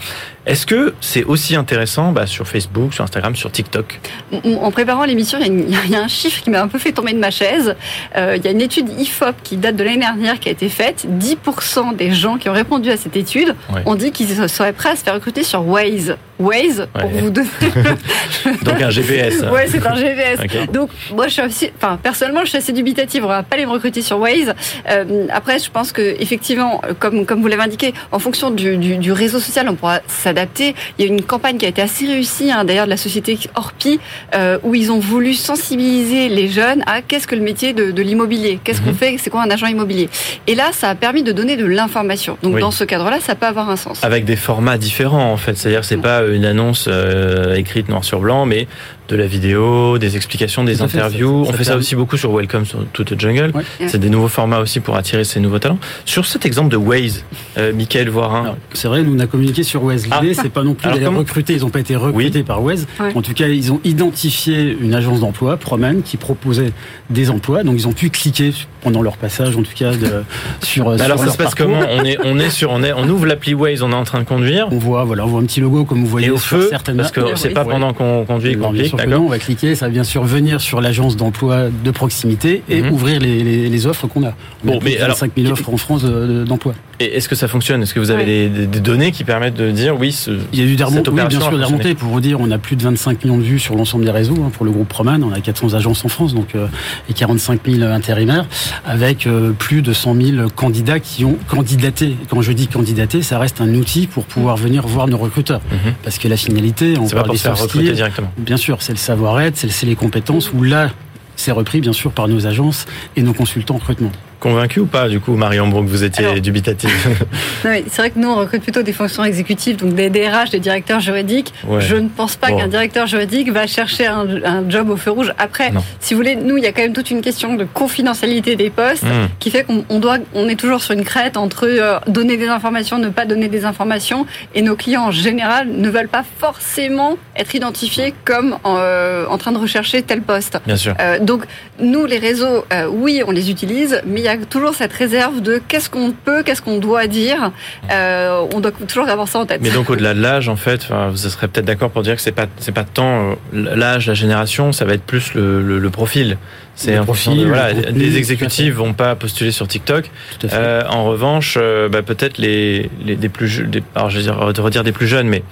Est-ce 0.47 0.67
que 0.67 0.95
c'est 1.01 1.25
aussi 1.25 1.57
intéressant 1.57 2.13
bah, 2.13 2.27
sur 2.27 2.47
Facebook, 2.47 2.95
sur 2.95 3.05
Instagram, 3.05 3.37
sur 3.37 3.51
TikTok? 3.51 4.01
En 4.45 4.71
préparant 4.71 5.05
l'émission, 5.05 5.39
il 5.41 5.91
y, 5.91 5.97
a 5.97 6.03
un 6.03 6.09
chiffre 6.09 6.43
qui 6.43 6.51
m'a 6.51 6.63
un 6.63 6.69
peu 6.69 6.79
fait 6.79 6.93
tomber 6.93 7.13
de 7.13 7.19
ma 7.19 7.31
chaise. 7.31 7.77
Euh, 8.17 8.37
il 8.37 8.45
y 8.45 8.49
a 8.49 8.51
une 8.51 8.61
étude 8.61 8.89
IFOP 8.99 9.35
qui 9.43 9.57
date 9.57 9.77
de 9.77 9.85
l'année 9.85 9.99
dernière 9.99 10.41
qui 10.41 10.49
a 10.49 10.53
été 10.53 10.69
faite. 10.69 11.07
10% 11.09 11.97
des 11.97 12.13
gens 12.13 12.37
qui 12.37 12.49
ont 12.49 12.53
répondu 12.55 12.91
à 12.91 12.97
cette 12.97 13.17
étude 13.17 13.55
ont 13.87 13.95
dit 13.95 14.13
qu'ils 14.13 14.49
seraient 14.49 14.73
prêts 14.73 14.91
à 14.91 14.97
se 14.97 15.05
faire 15.05 15.15
recruter 15.15 15.43
sur 15.43 15.67
Waze. 15.67 16.17
Waze, 16.39 16.89
pour 16.99 17.09
vous 17.09 17.31
donner. 17.31 17.49
Donc 18.65 18.83
un 18.83 18.91
GPS. 18.91 19.41
ouais, 19.43 19.67
c'est 19.69 19.87
un 19.87 19.95
GPS. 19.95 20.41
Donc 20.73 20.91
moi, 21.13 21.29
je 21.29 21.35
suis 21.35 21.43
aussi, 21.43 21.71
enfin 21.77 21.99
personnellement, 22.03 22.41
je 22.45 22.51
suis 22.51 22.59
assez 22.59 22.73
dubitative. 22.73 23.25
On 23.25 23.29
va 23.29 23.43
pas 23.43 23.57
les 23.57 23.65
recruter 23.65 24.03
sur 24.03 24.19
Waze. 24.19 24.53
Euh, 24.91 25.27
après, 25.31 25.59
je 25.59 25.71
pense 25.71 25.93
que 25.93 26.17
effectivement, 26.21 26.83
comme 26.99 27.25
comme 27.27 27.41
vous 27.41 27.49
l'avez 27.49 27.63
indiqué, 27.63 27.95
en 28.13 28.19
fonction 28.19 28.51
du, 28.51 28.77
du, 28.77 28.97
du, 28.97 29.13
réseau 29.13 29.39
social, 29.39 29.69
on 29.69 29.75
pourra 29.75 30.01
s'adapter. 30.09 30.75
Il 30.99 31.05
y 31.05 31.09
a 31.09 31.13
une 31.13 31.23
campagne 31.23 31.57
qui 31.57 31.67
a 31.67 31.69
été 31.69 31.83
assez 31.83 32.07
réussie, 32.07 32.51
hein, 32.51 32.65
d'ailleurs, 32.65 32.87
de 32.87 32.91
la 32.91 32.97
société 32.97 33.39
Orpi, 33.55 34.01
euh, 34.35 34.59
où 34.63 34.75
ils 34.75 34.91
ont 34.91 34.99
voulu 34.99 35.35
sensibiliser 35.35 36.29
les 36.29 36.49
jeunes 36.49 36.83
à 36.87 37.03
qu'est-ce 37.03 37.27
que 37.27 37.35
le 37.35 37.43
métier 37.43 37.73
de, 37.73 37.91
de 37.91 38.03
l'immobilier, 38.03 38.59
qu'est-ce 38.63 38.81
qu'on 38.81 38.91
mhm. 38.91 38.97
fait, 38.97 39.17
c'est 39.19 39.31
quoi 39.31 39.43
un 39.43 39.51
agent 39.51 39.67
immobilier? 39.67 40.09
Et 40.47 40.55
là, 40.55 40.71
ça 40.73 40.91
a 40.91 40.95
permis 40.95 41.23
de 41.23 41.33
donner 41.33 41.57
de 41.57 41.65
l'information. 41.65 42.39
Donc 42.43 42.59
dans 42.59 42.71
ce 42.71 42.85
cadre-là, 42.85 43.19
ça 43.21 43.35
peut 43.35 43.47
avoir 43.47 43.71
un 43.71 43.77
sens. 43.77 44.03
Avec 44.03 44.25
des 44.25 44.37
formats 44.37 44.79
différents, 44.79 45.33
en 45.33 45.37
fait. 45.37 45.57
C'est-à-dire, 45.57 45.85
c'est 45.85 45.97
pas 45.97 46.24
une 46.33 46.45
annonce 46.45 46.87
euh, 46.89 47.55
écrite 47.55 47.89
noir 47.89 48.05
sur 48.05 48.21
blanc, 48.21 48.47
mais 48.47 48.67
de 49.09 49.17
la 49.17 49.27
vidéo, 49.27 49.99
des 49.99 50.17
explications, 50.17 50.65
des 50.65 50.81
interviews. 50.81 51.45
on 51.47 51.53
fait 51.53 51.65
ça 51.65 51.77
aussi 51.77 51.95
beaucoup 51.95 52.17
sur 52.17 52.35
Welcome 52.35 52.65
to 52.93 53.05
the 53.05 53.19
Jungle. 53.19 53.53
C'est 53.87 53.99
des 53.99 54.11
nouveaux 54.11 54.29
formats 54.29 54.61
aussi 54.61 54.81
pour 54.81 54.97
attirer 54.97 55.25
ces 55.25 55.41
nouveaux 55.41 55.59
talents. 55.59 55.79
Sur 56.05 56.27
cet 56.27 56.47
exemple 56.47 56.71
de 56.71 56.77
Waze, 56.77 57.25
euh, 57.59 57.73
Michael 57.73 58.09
Voirin. 58.09 58.57
C'est 58.73 58.89
vrai, 58.89 59.03
nous 59.03 59.15
on 59.15 59.19
a 59.19 59.27
communiqué 59.27 59.63
sur 59.63 59.83
Waze. 59.85 60.05
L'idée, 60.05 60.35
ah. 60.37 60.41
c'est 60.43 60.49
pas 60.49 60.63
non 60.63 60.75
plus 60.75 60.91
d'aller 60.91 61.07
recruter. 61.07 61.55
Ils 61.55 61.61
n'ont 61.61 61.71
pas 61.71 61.81
été 61.81 61.97
recrutés 61.97 62.43
par 62.43 62.63
Waze. 62.63 62.87
En 63.15 63.23
tout 63.23 63.35
cas, 63.35 63.49
ils 63.49 63.73
ont 63.73 63.81
identifié 63.85 64.77
une 64.81 64.95
agence 64.95 65.21
d'emploi, 65.21 65.57
Promen, 65.57 66.03
qui 66.03 66.17
proposait 66.17 66.73
des 67.11 67.31
emplois. 67.31 67.63
Donc 67.63 67.75
ils 67.77 67.87
ont 67.89 67.93
pu 67.93 68.11
cliquer 68.11 68.53
pendant 68.81 69.03
leur 69.03 69.17
passage, 69.17 69.57
en 69.57 69.63
tout 69.63 69.75
cas, 69.75 69.93
de, 69.93 70.25
sur. 70.63 70.91
Alors 70.91 71.19
ça 71.19 71.31
se 71.31 71.37
passe 71.37 71.55
comment? 71.55 71.81
On 71.91 72.05
est, 72.05 72.19
on 72.25 72.39
est 72.39 72.51
sur, 72.51 72.71
on 72.71 72.83
est, 72.83 72.93
on 72.93 73.09
ouvre 73.09 73.27
l'appli 73.27 73.55
Waze, 73.55 73.83
on 73.83 73.91
est 73.91 73.95
en 73.95 74.05
train 74.05 74.21
de 74.21 74.25
conduire. 74.25 74.69
On 74.71 74.79
voit, 74.79 75.05
voilà, 75.05 75.25
on 75.25 75.29
voit 75.29 75.41
un 75.41 75.45
petit 75.45 75.61
logo 75.61 75.85
comme 75.85 76.01
vous 76.01 76.07
voyez 76.07 76.31
au 76.31 76.39
sur 76.39 76.59
feu, 76.59 76.69
certaines. 76.71 76.97
Parce 76.97 77.13
que 77.13 77.37
c'est 77.37 77.51
pas 77.51 77.65
pendant 77.65 77.93
qu'on 77.93 78.25
conduit 78.25 78.57
qu'on 78.57 78.73
clique, 78.73 78.94
d'accord 78.97 79.23
On 79.23 79.29
va 79.29 79.39
cliquer, 79.39 79.75
ça 79.75 79.87
va 79.87 79.93
bien 79.93 80.05
sûr 80.05 80.25
venir 80.25 80.61
sur 80.61 80.81
l'agence 80.81 81.17
d'emploi 81.17 81.69
de 81.69 81.91
proximité 81.91 82.63
et 82.69 82.83
mhm. 82.83 82.93
ouvrir 82.93 83.21
les, 83.21 83.87
offres 83.87 84.07
qu'on 84.07 84.25
a. 84.25 84.35
bon, 84.63 84.79
mais 84.83 84.99
alors 84.99 85.17
5 85.17 85.33
000 85.37 85.53
offres 85.53 85.69
en 85.69 85.77
France 85.77 86.05
d'emploi. 86.05 86.75
Et 87.01 87.17
est-ce 87.17 87.29
que 87.29 87.35
ça 87.35 87.49
fonctionne? 87.49 87.83
Est-ce 87.83 87.95
que 87.95 88.01
vous 88.01 88.11
avez 88.11 88.49
des, 88.49 88.81
données 88.81 89.13
qui 89.13 89.25
permettent 89.25 89.55
de 89.55 89.71
dire 89.71 89.99
oui 89.99 90.13
ce, 90.13 90.31
Il 90.53 90.59
y 90.59 90.63
a 90.63 90.67
eu 90.67 90.77
des 90.77 90.85
remontées, 90.85 91.11
oui, 91.11 91.21
bien 91.29 91.41
sûr, 91.41 91.57
des 91.57 91.65
remontées. 91.65 91.95
Pour 91.95 92.09
vous 92.09 92.21
dire, 92.21 92.41
on 92.41 92.51
a 92.51 92.59
plus 92.59 92.77
de 92.77 92.83
25 92.83 93.25
millions 93.25 93.39
de 93.39 93.43
vues 93.43 93.59
sur 93.59 93.75
l'ensemble 93.75 94.05
des 94.05 94.11
réseaux 94.11 94.37
hein, 94.45 94.51
pour 94.53 94.65
le 94.65 94.71
groupe 94.71 94.89
Proman. 94.89 95.23
On 95.23 95.33
a 95.33 95.41
400 95.41 95.75
agences 95.75 96.05
en 96.05 96.09
France, 96.09 96.35
donc 96.35 96.55
euh, 96.55 96.67
et 97.09 97.15
45 97.15 97.61
000 97.67 97.83
intérimaires, 97.91 98.47
avec 98.85 99.27
euh, 99.27 99.53
plus 99.53 99.83
de 99.83 99.93
100 99.93 100.15
000 100.15 100.49
candidats 100.51 101.01
qui 101.01 101.25
ont 101.25 101.37
candidaté. 101.49 102.17
Quand 102.29 102.43
je 102.43 102.53
dis 102.53 102.67
candidaté, 102.67 103.23
ça 103.23 103.39
reste 103.39 103.61
un 103.61 103.75
outil 103.75 104.07
pour 104.07 104.25
pouvoir 104.25 104.57
venir 104.57 104.87
voir 104.87 105.09
nos 105.09 105.19
recruteurs, 105.19 105.61
mhm. 105.71 105.95
parce 106.03 106.19
que 106.19 106.29
la 106.29 106.37
finalité, 106.37 106.95
on 106.99 107.09
parle 107.09 107.31
des 107.31 107.37
soft 107.39 107.77
directement. 107.77 108.33
Bien 108.39 108.57
sûr, 108.57 108.79
c'est 108.81 108.93
le 108.93 108.99
savoir-être, 108.99 109.57
c'est 109.57 109.87
les 109.87 109.97
compétences. 109.97 110.53
Où 110.53 110.63
là, 110.63 110.91
c'est 111.37 111.53
repris 111.53 111.81
bien 111.81 111.93
sûr 111.93 112.13
par 112.13 112.29
nos 112.29 112.47
agences 112.47 112.87
et 113.17 113.23
nos 113.23 113.33
consultants 113.33 113.75
en 113.75 113.79
recrutement. 113.79 114.13
Convaincu 114.41 114.81
ou 114.81 114.87
pas, 114.87 115.09
du 115.09 115.21
coup, 115.21 115.37
Marion 115.37 115.69
Brook, 115.69 115.87
vous 115.87 116.05
étiez 116.05 116.41
dubitative 116.41 116.91
C'est 117.63 117.97
vrai 117.97 118.11
que 118.11 118.19
nous, 118.19 118.29
on 118.29 118.37
recrute 118.37 118.63
plutôt 118.63 118.83
des 118.83 118.93
fonctions 118.93 119.25
exécutives, 119.25 119.77
donc 119.77 119.95
des 119.95 120.11
DRH, 120.11 120.51
des 120.51 120.61
directeurs 120.61 121.01
juridiques. 121.01 121.53
Je 121.79 121.97
ne 121.97 122.09
pense 122.09 122.37
pas 122.37 122.49
qu'un 122.49 122.69
directeur 122.69 123.07
juridique 123.07 123.51
va 123.51 123.67
chercher 123.67 124.07
un, 124.07 124.69
job 124.69 124.91
au 124.91 124.97
feu 124.97 125.11
rouge. 125.11 125.33
Après, 125.39 125.73
si 126.01 126.15
vous 126.15 126.19
voulez, 126.19 126.37
nous, 126.37 126.57
il 126.57 126.65
y 126.65 126.67
a 126.67 126.73
quand 126.73 126.83
même 126.83 126.93
toute 126.93 127.11
une 127.11 127.21
question 127.21 127.55
de 127.55 127.65
confidentialité 127.65 128.57
des 128.57 128.71
postes 128.71 129.05
hmm. 129.05 129.29
qui 129.39 129.51
fait 129.51 129.65
qu'on 129.65 129.99
doit, 129.99 130.19
on 130.35 130.49
est 130.49 130.57
toujours 130.57 130.83
sur 130.83 130.95
une 130.95 131.05
crête 131.05 131.37
entre 131.37 131.67
euh, 131.67 131.99
donner 132.07 132.37
des 132.37 132.49
informations, 132.49 132.99
ne 132.99 133.09
pas 133.09 133.25
donner 133.25 133.49
des 133.49 133.65
informations, 133.65 134.27
et 134.55 134.63
nos 134.63 134.77
clients 134.77 135.05
en 135.05 135.11
général 135.11 135.69
ne 135.69 135.89
veulent 135.89 136.09
pas 136.09 136.25
forcément 136.39 137.17
être 137.37 137.55
identifiés 137.55 138.15
comme 138.25 138.57
en, 138.65 138.77
euh, 138.79 139.27
en 139.29 139.39
train 139.39 139.53
de 139.53 139.59
rechercher 139.59 140.03
tel 140.03 140.23
poste. 140.23 140.59
Bien 140.67 140.77
sûr. 140.77 140.95
Euh, 141.01 141.19
donc, 141.19 141.45
nous, 141.81 142.07
les 142.07 142.19
réseaux, 142.19 142.65
oui, 142.91 143.23
on 143.27 143.31
les 143.31 143.51
utilise, 143.51 144.01
mais 144.07 144.21
il 144.21 144.25
y 144.25 144.29
a 144.29 144.34
toujours 144.39 144.75
cette 144.75 144.93
réserve 144.93 145.41
de 145.41 145.61
qu'est-ce 145.69 145.89
qu'on 145.91 146.13
peut, 146.13 146.43
qu'est-ce 146.43 146.63
qu'on 146.63 146.79
doit 146.79 147.07
dire. 147.07 147.53
Euh, 147.91 148.47
on 148.55 148.61
doit 148.61 148.73
toujours 148.73 149.09
avoir 149.09 149.29
ça 149.29 149.39
en 149.39 149.47
tête. 149.47 149.61
Mais 149.63 149.71
donc 149.71 149.91
au-delà 149.91 150.15
de 150.15 150.21
l'âge, 150.21 150.49
en 150.49 150.57
fait, 150.57 150.89
vous 151.11 151.17
serez 151.17 151.49
peut-être 151.49 151.67
d'accord 151.67 151.91
pour 151.91 152.03
dire 152.03 152.17
que 152.17 152.23
c'est 152.23 152.33
pas 152.33 152.47
c'est 152.59 152.73
pas 152.73 152.85
tant 152.85 153.33
euh, 153.33 153.35
l'âge, 153.53 154.07
la 154.07 154.15
génération, 154.15 154.73
ça 154.73 154.85
va 154.85 154.95
être 154.95 155.05
plus 155.05 155.35
le, 155.35 155.61
le 155.79 155.91
profil. 155.91 156.39
C'est 156.75 156.97
un 156.97 157.05
profil. 157.05 157.47
voilà, 157.47 157.73
des 157.73 158.17
exécutifs 158.17 158.75
vont 158.75 158.95
pas 158.95 159.15
postuler 159.15 159.53
sur 159.53 159.69
TikTok. 159.69 160.11
Euh, 160.53 160.83
en 160.89 161.05
revanche, 161.05 161.57
euh, 161.61 161.89
bah, 161.89 162.03
peut-être 162.03 162.39
les, 162.39 162.91
les 163.05 163.17
des 163.17 163.29
plus 163.29 163.61
des, 163.61 163.83
alors 163.95 164.11
je 164.11 164.19
vais 164.19 164.23
dire, 164.25 164.37
redire 164.37 164.85
des 164.85 164.93
plus 164.93 165.07
jeunes, 165.07 165.29
mais 165.29 165.43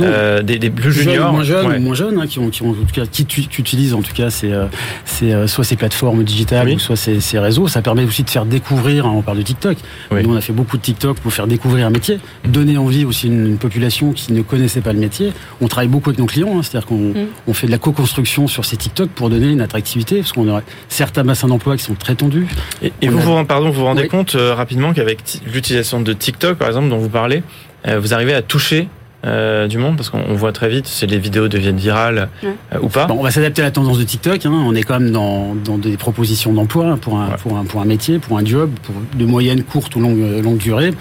euh, 0.00 0.42
des, 0.42 0.58
des, 0.58 0.70
plus 0.70 0.92
juniors, 0.92 1.32
moins 1.32 1.42
jeunes, 1.42 1.82
moins 1.82 1.94
jeunes, 1.94 2.20
hein, 2.20 2.26
qui 2.26 2.38
ont 2.38 2.50
qui 2.50 2.62
ont 2.62 2.70
en 2.70 2.74
tout 2.74 2.94
cas 2.94 3.06
qui, 3.06 3.24
qui 3.24 3.60
utilisent 3.60 3.94
en 3.94 4.02
tout 4.02 4.12
cas 4.12 4.30
c'est 4.30 4.52
euh, 4.52 4.66
c'est 5.04 5.32
euh, 5.32 5.46
soit 5.46 5.64
ces 5.64 5.76
plateformes 5.76 6.22
digitales 6.22 6.68
ou 6.68 6.78
soit 6.78 6.96
ces, 6.96 7.20
ces, 7.20 7.38
réseaux. 7.38 7.68
Ça 7.68 7.82
permet 7.82 8.04
aussi 8.04 8.22
de 8.22 8.30
faire 8.30 8.44
découvrir. 8.44 9.06
Hein, 9.06 9.12
on 9.14 9.22
parle 9.22 9.38
de 9.38 9.42
TikTok. 9.42 9.76
Nous 10.12 10.32
on 10.32 10.36
a 10.36 10.40
fait 10.40 10.52
beaucoup 10.52 10.76
de 10.76 10.82
TikTok 10.82 11.18
pour 11.18 11.32
faire 11.32 11.46
découvrir 11.46 11.86
un 11.86 11.90
métier, 11.90 12.20
donner 12.46 12.78
envie 12.78 13.04
aussi 13.04 13.26
à 13.26 13.30
une, 13.30 13.58
population 13.58 14.12
qui 14.12 14.32
ne 14.32 14.42
connaissait 14.42 14.80
pas 14.80 14.92
le 14.92 15.00
métier. 15.00 15.32
On 15.60 15.68
travaille 15.68 15.88
beaucoup 15.88 16.10
avec 16.10 16.20
nos 16.20 16.26
clients, 16.26 16.58
hein, 16.58 16.62
c'est-à-dire 16.62 16.86
qu'on 16.86 17.10
mm. 17.10 17.26
on 17.48 17.54
fait 17.54 17.66
de 17.66 17.72
la 17.72 17.78
co-construction 17.78 18.46
sur 18.46 18.64
ces 18.64 18.76
TikTok 18.76 19.10
pour 19.10 19.30
donner 19.30 19.48
une 19.48 19.60
attractivité, 19.60 20.18
parce 20.18 20.32
qu'on 20.32 20.48
aurait 20.48 20.62
certains 20.88 21.24
bassins 21.24 21.48
d'emploi 21.48 21.76
qui 21.76 21.84
sont 21.84 21.94
très 21.94 22.14
tendus. 22.14 22.46
Et, 22.82 23.08
vous, 23.08 23.18
vous, 23.18 23.44
pardon, 23.44 23.70
vous 23.70 23.80
vous 23.80 23.84
rendez 23.84 24.08
compte 24.08 24.34
euh, 24.34 24.54
rapidement 24.54 24.92
qu'avec 24.92 25.18
l'utilisation 25.46 26.00
de 26.00 26.12
TikTok, 26.12 26.58
par 26.58 26.68
exemple, 26.68 26.88
dont 26.88 26.98
vous 26.98 27.08
parlez, 27.08 27.42
euh, 27.86 27.98
vous 27.98 28.14
arrivez 28.14 28.34
à 28.34 28.42
toucher 28.42 28.88
euh, 29.26 29.66
du 29.66 29.78
monde 29.78 29.96
parce 29.96 30.10
qu'on 30.10 30.34
voit 30.34 30.52
très 30.52 30.68
vite 30.68 30.86
si 30.86 31.04
les 31.06 31.18
vidéos 31.18 31.48
deviennent 31.48 31.76
virales 31.76 32.28
euh, 32.44 32.78
ou 32.80 32.88
pas. 32.88 33.06
Bon, 33.06 33.16
on 33.18 33.22
va 33.22 33.32
s'adapter 33.32 33.62
à 33.62 33.64
la 33.64 33.70
tendance 33.72 33.98
de 33.98 34.04
TikTok. 34.04 34.46
Hein. 34.46 34.52
On 34.52 34.76
est 34.76 34.84
quand 34.84 35.00
même 35.00 35.10
dans, 35.10 35.56
dans 35.56 35.76
des 35.76 35.96
propositions 35.96 36.52
d'emploi 36.52 36.96
pour 37.00 37.18
un, 37.18 37.30
pour, 37.30 37.56
un, 37.56 37.64
pour 37.64 37.80
un 37.80 37.84
métier, 37.84 38.20
pour 38.20 38.38
un 38.38 38.44
job, 38.44 38.70
pour 38.84 38.94
de 39.14 39.24
moyenne, 39.24 39.64
courte 39.64 39.96
ou 39.96 40.00
longue, 40.00 40.20
euh, 40.20 40.40
longue 40.40 40.58
durée. 40.58 40.92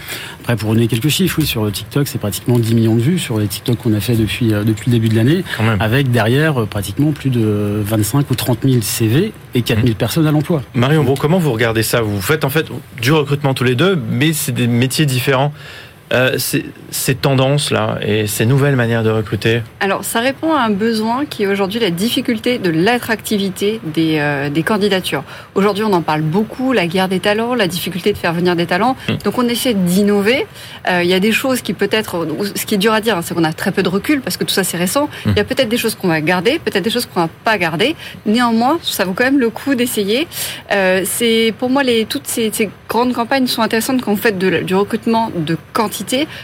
Après, 0.42 0.56
pour 0.56 0.74
donner 0.74 0.88
quelques 0.88 1.10
chiffres, 1.10 1.38
oui, 1.38 1.46
sur 1.46 1.72
TikTok, 1.72 2.08
c'est 2.08 2.18
pratiquement 2.18 2.58
10 2.58 2.74
millions 2.74 2.96
de 2.96 3.02
vues 3.02 3.20
sur 3.20 3.38
les 3.38 3.48
TikTok 3.48 3.78
qu'on 3.78 3.94
a 3.94 4.00
fait 4.00 4.16
depuis, 4.16 4.48
depuis 4.48 4.90
le 4.90 4.98
début 4.98 5.10
de 5.10 5.16
l'année, 5.16 5.44
avec 5.80 6.10
derrière 6.10 6.66
pratiquement 6.68 7.12
plus 7.12 7.30
de 7.30 7.82
25 7.84 8.32
ou 8.32 8.36
30 8.36 8.60
000 8.64 8.82
CV 8.82 9.34
et 9.54 9.62
4 9.62 9.80
000 9.80 9.90
mmh. 9.90 9.94
personnes 9.96 10.26
à 10.26 10.32
l'emploi. 10.32 10.64
Marion, 10.74 11.04
bon, 11.04 11.16
comment 11.16 11.38
vous 11.38 11.52
regardez 11.52 11.84
ça? 11.84 12.02
Vous 12.02 12.22
faites 12.22 12.46
en 12.46 12.50
fait 12.50 12.68
du 13.02 13.12
recrutement 13.12 13.54
tous 13.54 13.66
les 13.66 13.76
deux, 13.76 14.00
mais 14.10 14.34
c'est 14.34 14.54
des 14.54 14.68
métiers 14.68 15.06
différents. 15.06 15.54
Euh, 16.14 16.38
ces 16.90 17.16
tendances-là 17.16 17.98
et 18.02 18.28
ces 18.28 18.46
nouvelles 18.46 18.78
manières 18.78 19.04
de 19.04 19.10
recruter 19.10 19.62
Alors, 19.82 20.06
ça 20.06 20.22
répond 20.22 20.54
à 20.54 20.62
un 20.62 20.70
besoin 20.70 21.26
qui 21.26 21.44
est 21.44 21.48
aujourd'hui 21.48 21.82
la 21.82 21.90
difficulté 21.90 22.60
de 22.60 22.70
l'attractivité 22.70 23.82
des, 23.84 24.18
euh, 24.20 24.50
des 24.50 24.64
candidatures. 24.64 25.26
Aujourd'hui, 25.54 25.84
on 25.84 25.92
en 25.92 26.02
parle 26.02 26.22
beaucoup, 26.22 26.72
la 26.72 26.88
guerre 26.88 27.10
des 27.10 27.20
talents, 27.20 27.56
la 27.56 27.68
difficulté 27.68 28.14
de 28.14 28.18
faire 28.18 28.32
venir 28.32 28.56
des 28.56 28.66
talents. 28.66 28.96
Hmm. 29.10 29.16
Donc, 29.26 29.38
on 29.38 29.50
essaie 29.50 29.74
d'innover. 29.74 30.48
Euh, 30.90 31.04
il 31.04 31.10
y 31.10 31.14
a 31.14 31.20
des 31.20 31.34
choses 31.34 31.62
qui 31.62 31.74
peut-être, 31.74 32.26
ce 32.56 32.66
qui 32.66 32.76
est 32.76 32.78
dur 32.78 32.94
à 32.94 33.02
dire, 33.02 33.18
hein, 33.18 33.22
c'est 33.22 33.34
qu'on 33.34 33.44
a 33.44 33.52
très 33.52 33.74
peu 33.74 33.84
de 33.84 33.90
recul 33.90 34.22
parce 34.22 34.38
que 34.38 34.46
tout 34.46 34.54
ça 34.54 34.64
c'est 34.64 34.78
récent. 34.78 35.10
Hmm. 35.26 35.32
Il 35.32 35.38
y 35.38 35.42
a 35.42 35.44
peut-être 35.44 35.70
des 35.70 35.78
choses 35.78 35.96
qu'on 35.96 36.08
va 36.08 36.22
garder, 36.22 36.58
peut-être 36.60 36.86
des 36.86 36.90
choses 36.90 37.06
qu'on 37.06 37.20
va 37.20 37.30
pas 37.44 37.58
garder. 37.58 37.98
Néanmoins, 38.26 38.80
ça 38.82 39.04
vaut 39.04 39.14
quand 39.14 39.26
même 39.26 39.40
le 39.40 39.50
coup 39.50 39.76
d'essayer. 39.76 40.26
C'est 41.04 41.54
pour 41.60 41.70
moi 41.70 41.84
les 41.84 42.06
toutes 42.06 42.28
ces, 42.28 42.50
ces, 42.54 42.70
grandes 42.88 43.12
campagnes 43.12 43.48
sont 43.48 43.62
intéressantes 43.62 44.02
quand 44.02 44.12
vous 44.12 44.22
faites 44.22 44.38
de, 44.38 44.62
du 44.62 44.74
recrutement 44.74 45.30
de 45.36 45.58
quantité 45.74 45.97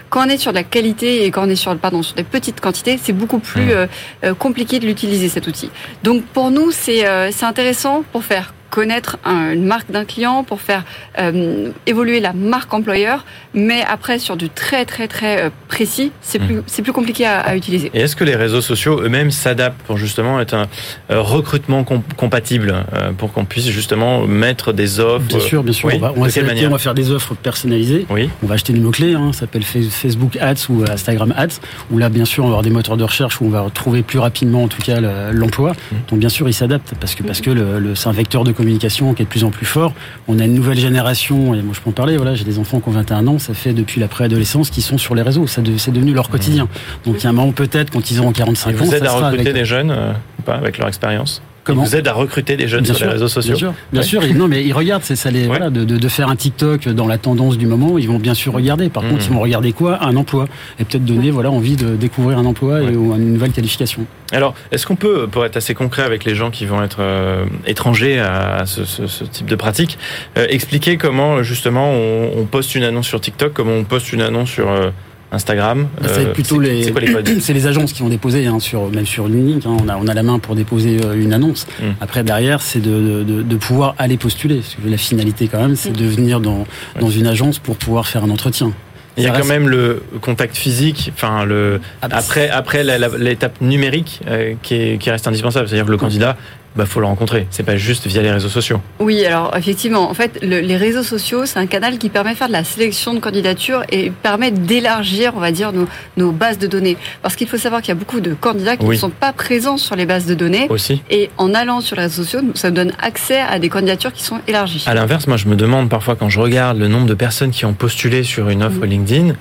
quand 0.09 0.25
on 0.25 0.29
est 0.29 0.37
sur 0.37 0.51
de 0.51 0.57
la 0.57 0.63
qualité 0.63 1.25
et 1.25 1.31
quand 1.31 1.45
on 1.45 1.49
est 1.49 1.55
sur, 1.55 1.75
pardon, 1.77 2.03
sur 2.03 2.15
des 2.15 2.23
petites 2.23 2.59
quantités, 2.59 2.99
c'est 3.01 3.13
beaucoup 3.13 3.39
plus 3.39 3.71
euh, 3.71 3.87
euh, 4.23 4.33
compliqué 4.33 4.79
de 4.79 4.85
l'utiliser 4.85 5.29
cet 5.29 5.47
outil. 5.47 5.69
Donc 6.03 6.23
pour 6.25 6.51
nous, 6.51 6.71
c'est 6.71 7.07
euh, 7.07 7.31
intéressant 7.41 8.03
pour 8.11 8.23
faire 8.23 8.53
connaître 8.73 9.17
une 9.23 9.65
marque 9.65 9.91
d'un 9.91 10.03
client, 10.03 10.43
pour 10.43 10.59
faire 10.59 10.83
euh, 11.19 11.69
évoluer 11.85 12.19
la 12.19 12.33
marque 12.33 12.73
employeur, 12.73 13.23
mais 13.53 13.83
après 13.87 14.17
sur 14.17 14.35
du 14.35 14.49
très 14.49 14.83
très 14.83 15.07
très 15.07 15.43
euh, 15.43 15.49
précis, 15.67 16.11
c'est 16.21 16.39
plus 16.39 16.55
hmm. 16.55 16.63
c'est 16.65 16.81
plus 16.81 16.91
compliqué 16.91 17.27
à, 17.27 17.55
utiliser. 17.55 17.91
Et 17.93 17.99
est-ce 17.99 18.15
que 18.15 18.23
les 18.23 18.35
réseaux 18.35 18.61
sociaux 18.61 18.99
eux-mêmes 19.03 19.29
s'adaptent 19.29 19.79
pour 19.83 19.97
justement 19.97 20.41
être 20.41 20.55
un 20.55 20.65
euh, 21.11 21.21
recrutement 21.21 21.83
compatible 22.17 22.73
pour 23.19 23.31
qu'on 23.31 23.45
puisse 23.45 23.69
justement 23.69 24.25
mettre 24.25 24.73
des 24.73 24.99
offres 24.99 25.27
Bien 25.27 25.39
sûr, 25.39 25.63
bien 25.63 25.73
sûr. 25.73 25.91
on, 25.93 25.99
va, 25.99 26.13
on, 26.15 26.23
va 26.23 26.77
faire 26.79 26.95
des 26.95 27.11
offres 27.11 27.35
personnalisées. 27.35 28.07
Oui. 28.09 28.27
On 28.41 28.47
va 28.47 28.55
acheter 28.55 28.73
des 28.73 28.79
mots 28.79 28.89
clés, 28.89 29.13
hein, 29.13 29.33
ça 29.33 29.41
s'appelle 29.41 29.63
Facebook 29.63 30.35
Ads 30.37 30.67
ou 30.69 30.83
Instagram 30.89 31.31
Ads, 31.37 31.59
où 31.91 31.99
là 31.99 32.09
bien 32.09 32.25
sûr 32.25 32.43
on 32.43 32.47
va 32.47 32.53
avoir 32.53 32.63
des 32.63 32.71
moteurs 32.71 32.97
de 32.97 33.03
recherche 33.03 33.39
où 33.39 33.45
on 33.45 33.49
va 33.49 33.61
retrouver 33.61 34.01
plus 34.01 34.17
rapidement 34.17 34.63
en 34.63 34.67
tout 34.67 34.81
cas 34.81 34.99
l'emploi. 35.31 35.73
Hmm. 35.73 35.95
Donc 36.09 36.19
bien 36.19 36.29
sûr 36.29 36.49
ils 36.49 36.53
s'adaptent 36.55 36.95
parce 36.99 37.13
que 37.13 37.21
parce 37.21 37.41
que 37.41 37.51
le, 37.51 37.77
le 37.77 37.93
c'est 37.93 38.09
un 38.09 38.13
vecteur 38.13 38.43
de 38.43 38.51
communication 38.51 38.62
qui 38.63 39.21
est 39.21 39.25
de 39.25 39.29
plus 39.29 39.43
en 39.43 39.49
plus 39.49 39.65
fort. 39.65 39.93
On 40.27 40.39
a 40.39 40.45
une 40.45 40.53
nouvelle 40.53 40.77
génération, 40.79 41.53
et 41.53 41.61
moi 41.61 41.73
je 41.75 41.81
peux 41.81 41.89
en 41.89 41.93
parler, 41.93 42.17
voilà, 42.17 42.35
j'ai 42.35 42.43
des 42.43 42.59
enfants 42.59 42.79
qui 42.79 42.89
ont 42.89 42.93
21 42.93 43.27
ans, 43.27 43.39
ça 43.39 43.53
fait 43.53 43.73
depuis 43.73 43.99
la 43.99 44.07
préadolescence 44.07 44.69
qu'ils 44.69 44.83
sont 44.83 44.97
sur 44.97 45.15
les 45.15 45.21
réseaux, 45.21 45.47
c'est 45.47 45.61
devenu 45.61 46.13
leur 46.13 46.29
quotidien. 46.29 46.67
Donc 47.05 47.17
il 47.19 47.23
y 47.23 47.27
a 47.27 47.29
un 47.29 47.33
moment 47.33 47.51
peut-être 47.51 47.91
quand 47.91 48.11
ils 48.11 48.19
auront 48.19 48.31
45 48.31 48.69
ans. 48.69 48.73
Vous 48.77 48.95
aidez 48.95 49.07
à 49.07 49.11
recruter 49.11 49.53
des 49.53 49.65
jeunes, 49.65 49.91
euh, 49.91 50.13
pas, 50.45 50.55
avec 50.55 50.77
leur 50.77 50.87
expérience? 50.87 51.41
Comment 51.63 51.83
vous 51.83 51.95
aide 51.95 52.07
à 52.07 52.13
recruter 52.13 52.57
des 52.57 52.67
jeunes 52.67 52.85
sur 52.85 53.05
les 53.05 53.11
réseaux 53.11 53.27
sociaux. 53.27 53.55
Bien 53.91 54.01
sûr, 54.01 54.19
bien 54.19 54.29
sûr. 54.29 54.35
non, 54.35 54.47
mais 54.47 54.63
ils 54.63 54.73
regardent. 54.73 55.03
C'est 55.03 55.15
ça, 55.15 55.31
les, 55.31 55.45
voilà, 55.45 55.69
de, 55.69 55.83
de, 55.83 56.07
faire 56.07 56.29
un 56.29 56.35
TikTok 56.35 56.89
dans 56.89 57.07
la 57.07 57.17
tendance 57.17 57.57
du 57.57 57.67
moment. 57.67 57.97
Ils 57.97 58.07
vont 58.07 58.19
bien 58.19 58.33
sûr 58.33 58.53
regarder. 58.53 58.89
Par 58.89 59.03
contre, 59.03 59.23
mmh. 59.23 59.27
ils 59.29 59.33
vont 59.33 59.39
regarder 59.39 59.71
quoi? 59.71 60.03
Un 60.03 60.15
emploi 60.15 60.47
et 60.79 60.83
peut-être 60.83 61.05
donner, 61.05 61.31
voilà, 61.31 61.51
envie 61.51 61.75
de 61.75 61.95
découvrir 61.95 62.37
un 62.37 62.45
emploi 62.45 62.81
et, 62.81 62.95
ou 62.95 63.13
une 63.15 63.33
nouvelle 63.33 63.51
qualification. 63.51 64.05
Alors, 64.31 64.55
est-ce 64.71 64.87
qu'on 64.87 64.95
peut, 64.95 65.27
pour 65.27 65.45
être 65.45 65.57
assez 65.57 65.75
concret 65.75 66.01
avec 66.01 66.25
les 66.25 66.35
gens 66.35 66.49
qui 66.49 66.65
vont 66.65 66.83
être 66.83 66.97
euh, 66.99 67.45
étrangers 67.67 68.19
à 68.19 68.65
ce, 68.65 68.83
ce, 68.83 69.07
ce, 69.07 69.23
type 69.23 69.45
de 69.45 69.55
pratique, 69.55 69.97
euh, 70.37 70.47
expliquer 70.49 70.97
comment 70.97 71.43
justement 71.43 71.91
on, 71.91 72.31
on, 72.37 72.45
poste 72.45 72.75
une 72.75 72.83
annonce 72.83 73.07
sur 73.07 73.21
TikTok, 73.21 73.53
comment 73.53 73.73
on 73.73 73.83
poste 73.83 74.11
une 74.11 74.21
annonce 74.21 74.49
sur 74.49 74.69
euh, 74.69 74.89
Instagram. 75.33 75.87
Bah, 75.99 76.07
c'est 76.13 76.25
euh, 76.27 76.33
plutôt 76.33 76.59
les, 76.59 76.93
c'est 77.39 77.53
les 77.53 77.67
agences 77.67 77.91
qui 77.91 78.03
ont 78.03 78.09
déposé, 78.09 78.45
hein, 78.45 78.59
sur, 78.59 78.89
même 78.89 79.05
sur 79.05 79.27
LinkedIn, 79.27 79.69
hein, 79.69 79.77
on, 79.83 79.89
a, 79.89 79.97
on 79.97 80.07
a 80.07 80.13
la 80.13 80.23
main 80.23 80.39
pour 80.39 80.55
déposer 80.55 80.99
euh, 81.03 81.13
une 81.13 81.33
annonce. 81.33 81.67
Mm. 81.79 81.83
Après, 81.99 82.23
derrière, 82.23 82.61
c'est 82.61 82.79
de, 82.79 83.23
de, 83.23 83.41
de, 83.41 83.55
pouvoir 83.55 83.95
aller 83.97 84.17
postuler. 84.17 84.61
La 84.85 84.97
finalité, 84.97 85.47
quand 85.47 85.59
même, 85.59 85.75
c'est 85.75 85.91
de 85.91 86.05
venir 86.05 86.39
dans, 86.39 86.65
dans 86.99 87.09
une 87.09 87.27
agence 87.27 87.59
pour 87.59 87.75
pouvoir 87.75 88.07
faire 88.07 88.23
un 88.23 88.29
entretien. 88.29 88.71
Il 89.17 89.23
y 89.23 89.27
a 89.27 89.31
quand 89.31 89.45
même 89.45 89.69
le 89.69 90.01
contact 90.21 90.55
physique, 90.57 91.11
enfin 91.13 91.45
le 91.45 91.79
après 92.01 92.49
après 92.49 92.83
l'étape 93.19 93.61
numérique 93.61 94.21
qui, 94.63 94.97
qui 94.97 95.11
reste 95.11 95.27
indispensable, 95.27 95.67
c'est-à-dire 95.67 95.85
que 95.85 95.91
le 95.91 95.97
candidat 95.97 96.35
bah, 96.75 96.85
faut 96.87 96.99
le 96.99 97.05
rencontrer. 97.05 97.47
C'est 97.51 97.63
pas 97.63 97.77
juste 97.77 98.07
via 98.07 98.21
les 98.21 98.31
réseaux 98.31 98.49
sociaux. 98.49 98.81
Oui, 98.99 99.23
alors 99.25 99.55
effectivement, 99.55 100.09
en 100.09 100.13
fait, 100.13 100.39
les 100.41 100.77
réseaux 100.77 101.03
sociaux, 101.03 101.45
c'est 101.45 101.59
un 101.59 101.67
canal 101.67 101.99
qui 101.99 102.09
permet 102.09 102.31
de 102.31 102.37
faire 102.37 102.47
de 102.47 102.53
la 102.53 102.63
sélection 102.63 103.13
de 103.13 103.19
candidatures 103.19 103.83
et 103.91 104.09
permet 104.09 104.49
d'élargir, 104.49 105.33
on 105.35 105.39
va 105.39 105.51
dire, 105.51 105.71
nos, 106.17 106.31
bases 106.31 106.57
de 106.57 106.65
données. 106.65 106.97
Parce 107.21 107.35
qu'il 107.35 107.47
faut 107.47 107.57
savoir 107.57 107.81
qu'il 107.81 107.89
y 107.89 107.91
a 107.91 107.99
beaucoup 107.99 108.21
de 108.21 108.33
candidats 108.33 108.75
qui 108.75 108.85
ne 108.85 108.95
sont 108.95 109.11
pas 109.11 109.33
présents 109.33 109.77
sur 109.77 109.95
les 109.95 110.05
bases 110.05 110.25
de 110.25 110.33
données. 110.33 110.67
Aussi. 110.69 111.03
Et 111.11 111.29
en 111.37 111.53
allant 111.53 111.79
sur 111.81 111.95
les 111.95 112.03
réseaux 112.03 112.23
sociaux, 112.23 112.41
ça 112.55 112.71
donne 112.71 112.93
accès 112.99 113.39
à 113.39 113.59
des 113.59 113.69
candidatures 113.69 114.13
qui 114.13 114.23
sont 114.23 114.39
élargies. 114.47 114.83
À 114.87 114.95
l'inverse, 114.95 115.27
moi, 115.27 115.37
je 115.37 115.47
me 115.47 115.55
demande 115.55 115.89
parfois 115.89 116.15
quand 116.15 116.29
je 116.29 116.39
regarde 116.39 116.79
le 116.79 116.87
nombre 116.87 117.05
de 117.05 117.13
personnes 117.13 117.51
qui 117.51 117.65
ont 117.65 117.73
postulé 117.73 118.23
sur 118.23 118.49
une 118.49 118.63
offre 118.63 118.85
LinkedIn, 118.85 119.35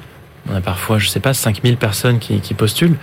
on 0.50 0.56
a 0.56 0.60
parfois, 0.60 0.98
je 0.98 1.08
sais 1.08 1.20
pas, 1.20 1.32
5000 1.32 1.76
personnes 1.76 2.18
qui, 2.18 2.40
qui 2.40 2.52
postulent. 2.52 2.96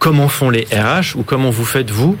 Comment 0.00 0.28
font 0.28 0.50
les 0.50 0.66
RH 0.72 1.16
ou 1.16 1.22
comment 1.22 1.50
vous 1.50 1.64
faites 1.64 1.90
vous 1.90 2.16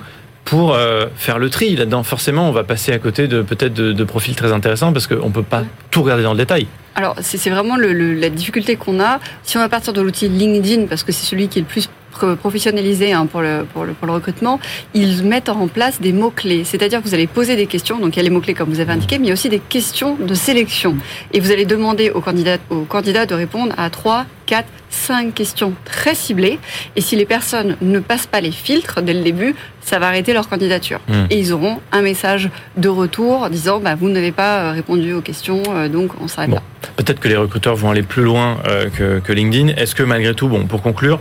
pour 0.50 0.74
euh, 0.74 1.06
faire 1.14 1.38
le 1.38 1.48
tri 1.48 1.76
là-dedans. 1.76 2.02
Forcément, 2.02 2.48
on 2.48 2.50
va 2.50 2.64
passer 2.64 2.92
à 2.92 2.98
côté 2.98 3.28
de 3.28 3.40
peut-être 3.40 3.72
de, 3.72 4.04
profils 4.04 4.34
très 4.34 4.50
intéressants 4.50 4.92
parce 4.92 5.06
qu'on 5.06 5.28
ne 5.28 5.32
peut 5.32 5.44
pas 5.44 5.62
tout 5.92 6.02
regarder 6.02 6.24
dans 6.24 6.32
le 6.32 6.38
détail. 6.38 6.66
Alors, 6.96 7.14
c'est 7.20 7.50
vraiment 7.50 7.76
la 7.76 8.30
difficulté 8.30 8.74
qu'on 8.74 8.98
a. 8.98 9.20
Si 9.44 9.56
on 9.56 9.60
va 9.60 9.68
partir 9.68 9.92
de 9.92 10.00
l'outil 10.00 10.28
LinkedIn, 10.28 10.86
parce 10.88 11.04
que 11.04 11.12
c'est 11.12 11.24
celui 11.24 11.46
qui 11.46 11.60
est 11.60 11.62
le 11.62 11.68
plus 11.68 11.88
professionnalisé 12.10 13.12
hein, 13.12 13.26
pour, 13.26 13.40
le, 13.40 13.64
pour, 13.72 13.84
le, 13.84 13.92
pour, 13.92 14.06
le, 14.06 14.12
recrutement, 14.12 14.60
ils 14.94 15.24
mettent 15.24 15.48
en 15.48 15.68
place 15.68 16.00
des 16.00 16.12
mots-clés. 16.12 16.64
C'est-à-dire 16.64 17.02
que 17.02 17.08
vous 17.08 17.14
allez 17.14 17.26
poser 17.26 17.56
des 17.56 17.66
questions, 17.66 17.98
donc 17.98 18.16
il 18.16 18.18
y 18.18 18.20
a 18.20 18.22
les 18.22 18.30
mots-clés 18.30 18.54
comme 18.54 18.70
vous 18.70 18.80
avez 18.80 18.92
indiqué, 18.92 19.18
mais 19.18 19.26
il 19.26 19.28
y 19.28 19.30
a 19.30 19.34
aussi 19.34 19.48
des 19.48 19.60
questions 19.60 20.16
de 20.16 20.34
sélection. 20.34 20.96
Et 21.32 21.40
vous 21.40 21.50
allez 21.50 21.64
demander 21.64 22.10
aux 22.10 22.20
candidats, 22.20 22.58
aux 22.70 22.82
candidats 22.82 23.26
de 23.26 23.34
répondre 23.34 23.74
à 23.76 23.90
3, 23.90 24.26
4, 24.46 24.66
5 24.90 25.32
questions 25.32 25.72
très 25.84 26.14
ciblées. 26.14 26.58
Et 26.96 27.00
si 27.00 27.16
les 27.16 27.24
personnes 27.24 27.76
ne 27.80 28.00
passent 28.00 28.26
pas 28.26 28.40
les 28.40 28.50
filtres 28.50 29.00
dès 29.02 29.14
le 29.14 29.22
début, 29.22 29.54
ça 29.80 29.98
va 29.98 30.08
arrêter 30.08 30.32
leur 30.32 30.48
candidature. 30.48 31.00
Hmm. 31.08 31.26
Et 31.30 31.38
ils 31.38 31.52
auront 31.52 31.78
un 31.92 32.02
message 32.02 32.50
de 32.76 32.88
retour 32.88 33.48
disant 33.50 33.80
bah, 33.80 33.94
vous 33.94 34.08
n'avez 34.08 34.32
pas 34.32 34.58
euh, 34.58 34.72
répondu 34.72 35.12
aux 35.12 35.20
questions, 35.20 35.62
euh, 35.70 35.88
donc 35.88 36.10
on 36.20 36.28
s'arrête 36.28 36.50
là. 36.50 36.62
Peut-être 36.96 37.20
que 37.20 37.28
les 37.28 37.36
recruteurs 37.36 37.76
vont 37.76 37.90
aller 37.90 38.02
plus 38.02 38.22
loin 38.22 38.58
euh, 38.66 38.88
que, 38.90 39.20
que 39.20 39.32
LinkedIn. 39.32 39.68
Est-ce 39.76 39.94
que 39.94 40.02
malgré 40.02 40.34
tout, 40.34 40.48
bon, 40.48 40.66
pour 40.66 40.82
conclure, 40.82 41.20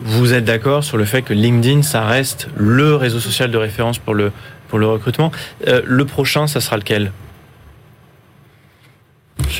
vous 0.00 0.32
êtes 0.32 0.44
d'accord 0.44 0.84
sur 0.84 0.96
le 0.96 1.04
fait 1.04 1.22
que 1.22 1.34
LinkedIn, 1.34 1.82
ça 1.82 2.06
reste 2.06 2.48
le 2.56 2.94
réseau 2.94 3.20
social 3.20 3.50
de 3.50 3.58
référence 3.58 3.98
pour 3.98 4.14
le, 4.14 4.32
pour 4.68 4.78
le 4.78 4.86
recrutement. 4.86 5.32
Euh, 5.66 5.82
le 5.84 6.04
prochain, 6.04 6.46
ça 6.46 6.60
sera 6.60 6.76
lequel? 6.76 7.12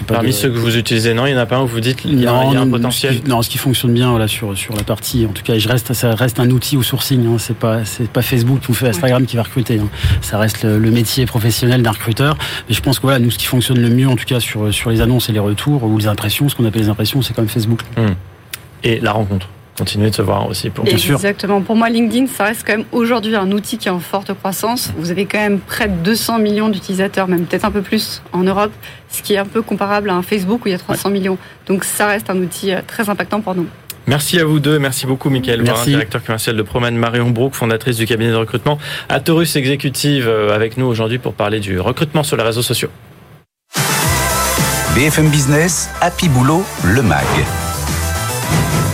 Parmi 0.07 0.33
ceux 0.33 0.49
que 0.49 0.59
vous 0.59 0.77
utilisez, 0.77 1.15
non, 1.15 1.27
il 1.27 1.33
n'y 1.33 1.39
en 1.39 1.43
a 1.43 1.47
pas 1.47 1.57
un 1.57 1.63
où 1.63 1.67
vous 1.67 1.81
dites 1.81 2.01
qu'il 2.01 2.19
y, 2.21 2.27
a 2.27 2.33
un 2.33 2.69
potentiel? 2.69 3.21
non, 3.27 3.43
ce 3.43 3.49
qui 3.49 3.59
fonctionne 3.59 3.93
bien 3.93 4.11
voilà 4.11 4.27
sur 4.27 4.57
sur 4.57 4.75
la 4.75 4.83
partie, 4.83 5.27
en 5.27 5.33
tout 5.33 5.43
cas, 5.43 5.59
je 5.59 5.69
reste, 5.69 5.93
ça 5.93 6.15
reste 6.15 6.41
un 6.41 6.51
outil 6.51 6.77
au 6.77 6.83
sourcing. 6.83 7.27
Hein, 7.27 7.37
c'est 7.39 7.57
pas 7.57 7.85
c'est 7.85 8.09
pas 8.09 8.23
Facebook 8.23 8.61
ou 8.69 8.87
Instagram 8.87 9.27
qui 9.27 9.37
va 9.37 9.43
recruter. 9.43 9.79
Hein. 9.79 9.89
Ça 10.23 10.39
reste 10.39 10.65
le, 10.65 10.91
métier 10.91 11.25
professionnel 11.27 11.83
d'un 11.83 11.93
recruteur. 11.93 12.37
Mais 12.69 12.75
je 12.75 12.81
pense 12.81 12.99
que 12.99 13.03
voilà, 13.03 13.19
nous, 13.19 13.31
ce 13.31 13.39
qui 13.39 13.47
fonctionne 13.47 13.81
le 13.81 13.91
mieux, 13.91 14.09
en 14.09 14.17
tout 14.17 14.25
cas 14.25 14.41
sur 14.41 14.73
sur 14.73 14.91
les 14.91 15.01
annonces 15.01 15.29
et 15.29 15.33
les 15.33 15.39
retours 15.39 15.85
ou 15.85 15.99
les 15.99 16.07
impressions, 16.07 16.49
ce 16.49 16.57
qu'on 16.57 16.65
appelle 16.65 16.83
les 16.83 16.89
impressions, 16.89 17.23
c'est 17.23 17.35
quand 17.35 17.43
même 17.43 17.51
Facebook. 17.51 17.81
Hmm. 17.97 18.15
Et 18.83 19.01
la 19.01 19.13
rencontre? 19.13 19.49
Continuer 19.77 20.11
de 20.11 20.15
se 20.15 20.23
voir 20.23 20.49
aussi 20.49 20.71
pour 20.71 20.85
bien 20.85 20.97
sûr. 20.97 21.15
Exactement. 21.15 21.61
Pour 21.63 21.77
moi, 21.77 21.89
LinkedIn, 21.89 22.27
ça 22.27 22.45
reste 22.45 22.65
quand 22.67 22.77
même 22.77 22.87
aujourd'hui 22.93 23.37
un 23.37 23.51
outil 23.53 23.79
qui 23.79 23.89
est 23.89 23.93
en 23.93 24.01
forte 24.01 24.33
croissance. 24.35 24.93
Vous 24.97 25.11
avez 25.11 25.27
quand 25.27 25.39
même 25.39 25.59
près 25.61 25.89
de 25.89 25.95
200 25.95 26.39
millions 26.39 26.69
d'utilisateurs, 26.69 27.29
même 27.29 27.47
peut-être 27.47 27.65
un 27.65 27.71
peu 27.71 27.83
plus 27.83 28.23
en 28.33 28.43
Europe, 28.43 28.73
ce 29.11 29.23
qui 29.23 29.35
est 29.35 29.39
un 29.39 29.47
peu 29.47 29.63
comparable 29.63 30.11
à 30.11 30.15
un 30.15 30.23
Facebook 30.23 30.65
où 30.65 30.69
il 30.69 30.73
y 30.73 30.75
a 30.75 30.79
300 30.79 31.11
millions. 31.11 31.39
Donc 31.67 31.85
ça 31.85 32.07
reste 32.07 32.31
un 32.31 32.37
outil 32.37 32.73
euh, 32.73 32.81
très 32.87 33.09
impactant 33.09 33.41
pour 33.41 33.55
nous. 33.55 33.67
Merci 34.07 34.39
à 34.39 34.45
vous 34.45 34.61
deux. 34.61 34.79
Merci 34.79 35.07
beaucoup, 35.07 35.31
Michael 35.31 35.63
Merci. 35.63 35.91
directeur 35.91 36.23
commercial 36.23 36.57
de 36.57 36.63
Proman, 36.63 36.93
Marion 36.93 37.31
Brook, 37.31 37.55
fondatrice 37.55 37.97
du 37.97 38.07
cabinet 38.07 38.31
de 38.31 38.37
recrutement 38.37 38.79
Atorus 39.09 39.57
Exécutive, 39.57 40.29
euh, 40.29 40.55
avec 40.55 40.77
nous 40.77 40.87
aujourd'hui 40.87 41.19
pour 41.19 41.35
parler 41.35 41.59
du 41.59 41.81
recrutement 41.81 42.23
sur 42.23 42.37
les 42.37 42.45
réseaux 42.45 42.63
sociaux. 42.63 42.91
BFM 44.95 45.29
Business, 45.29 45.91
Happy 46.01 46.29
Boulot, 46.29 46.65
le 46.85 47.03
MAG 47.03 47.27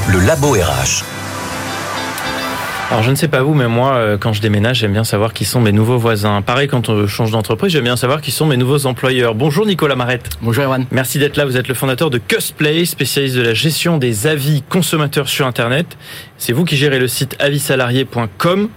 le 0.09 0.21
Labo 0.21 0.53
RH. 0.53 1.05
Alors 2.93 3.03
je 3.03 3.11
ne 3.11 3.17
sais 3.17 3.29
pas 3.29 3.43
vous, 3.43 3.55
mais 3.55 3.69
moi, 3.69 3.95
euh, 3.95 4.19
quand 4.19 4.35
je 4.35 4.43
déménage, 4.43 4.81
j'aime 4.81 4.93
bien 4.93 5.05
savoir 5.05 5.33
qui 5.33 5.47
sont 5.47 5.63
mes 5.63 5.73
nouveaux 5.73 5.97
voisins. 5.97 6.43
Pareil, 6.43 6.69
quand 6.69 6.91
on 6.91 7.07
change 7.07 7.31
d'entreprise, 7.31 7.73
j'aime 7.73 7.85
bien 7.85 7.97
savoir 7.97 8.21
qui 8.21 8.31
sont 8.31 8.45
mes 8.45 8.59
nouveaux 8.59 8.85
employeurs. 8.85 9.35
Bonjour 9.35 9.65
Nicolas 9.65 9.97
Marette. 9.97 10.29
Bonjour 10.43 10.65
Erwan. 10.65 10.85
Merci 10.91 11.19
d'être 11.19 11.39
là. 11.39 11.47
Vous 11.47 11.57
êtes 11.57 11.69
le 11.69 11.75
fondateur 11.75 12.11
de 12.11 12.19
Custplay, 12.19 12.85
spécialiste 12.85 13.37
de 13.37 13.41
la 13.41 13.55
gestion 13.55 13.97
des 13.97 14.27
avis 14.27 14.63
consommateurs 14.69 15.31
sur 15.31 15.47
Internet. 15.47 15.97
C'est 16.37 16.53
vous 16.53 16.67
qui 16.67 16.77
gérez 16.77 16.99
le 16.99 17.09
site 17.09 17.35
avisalarié.com. 17.39 18.69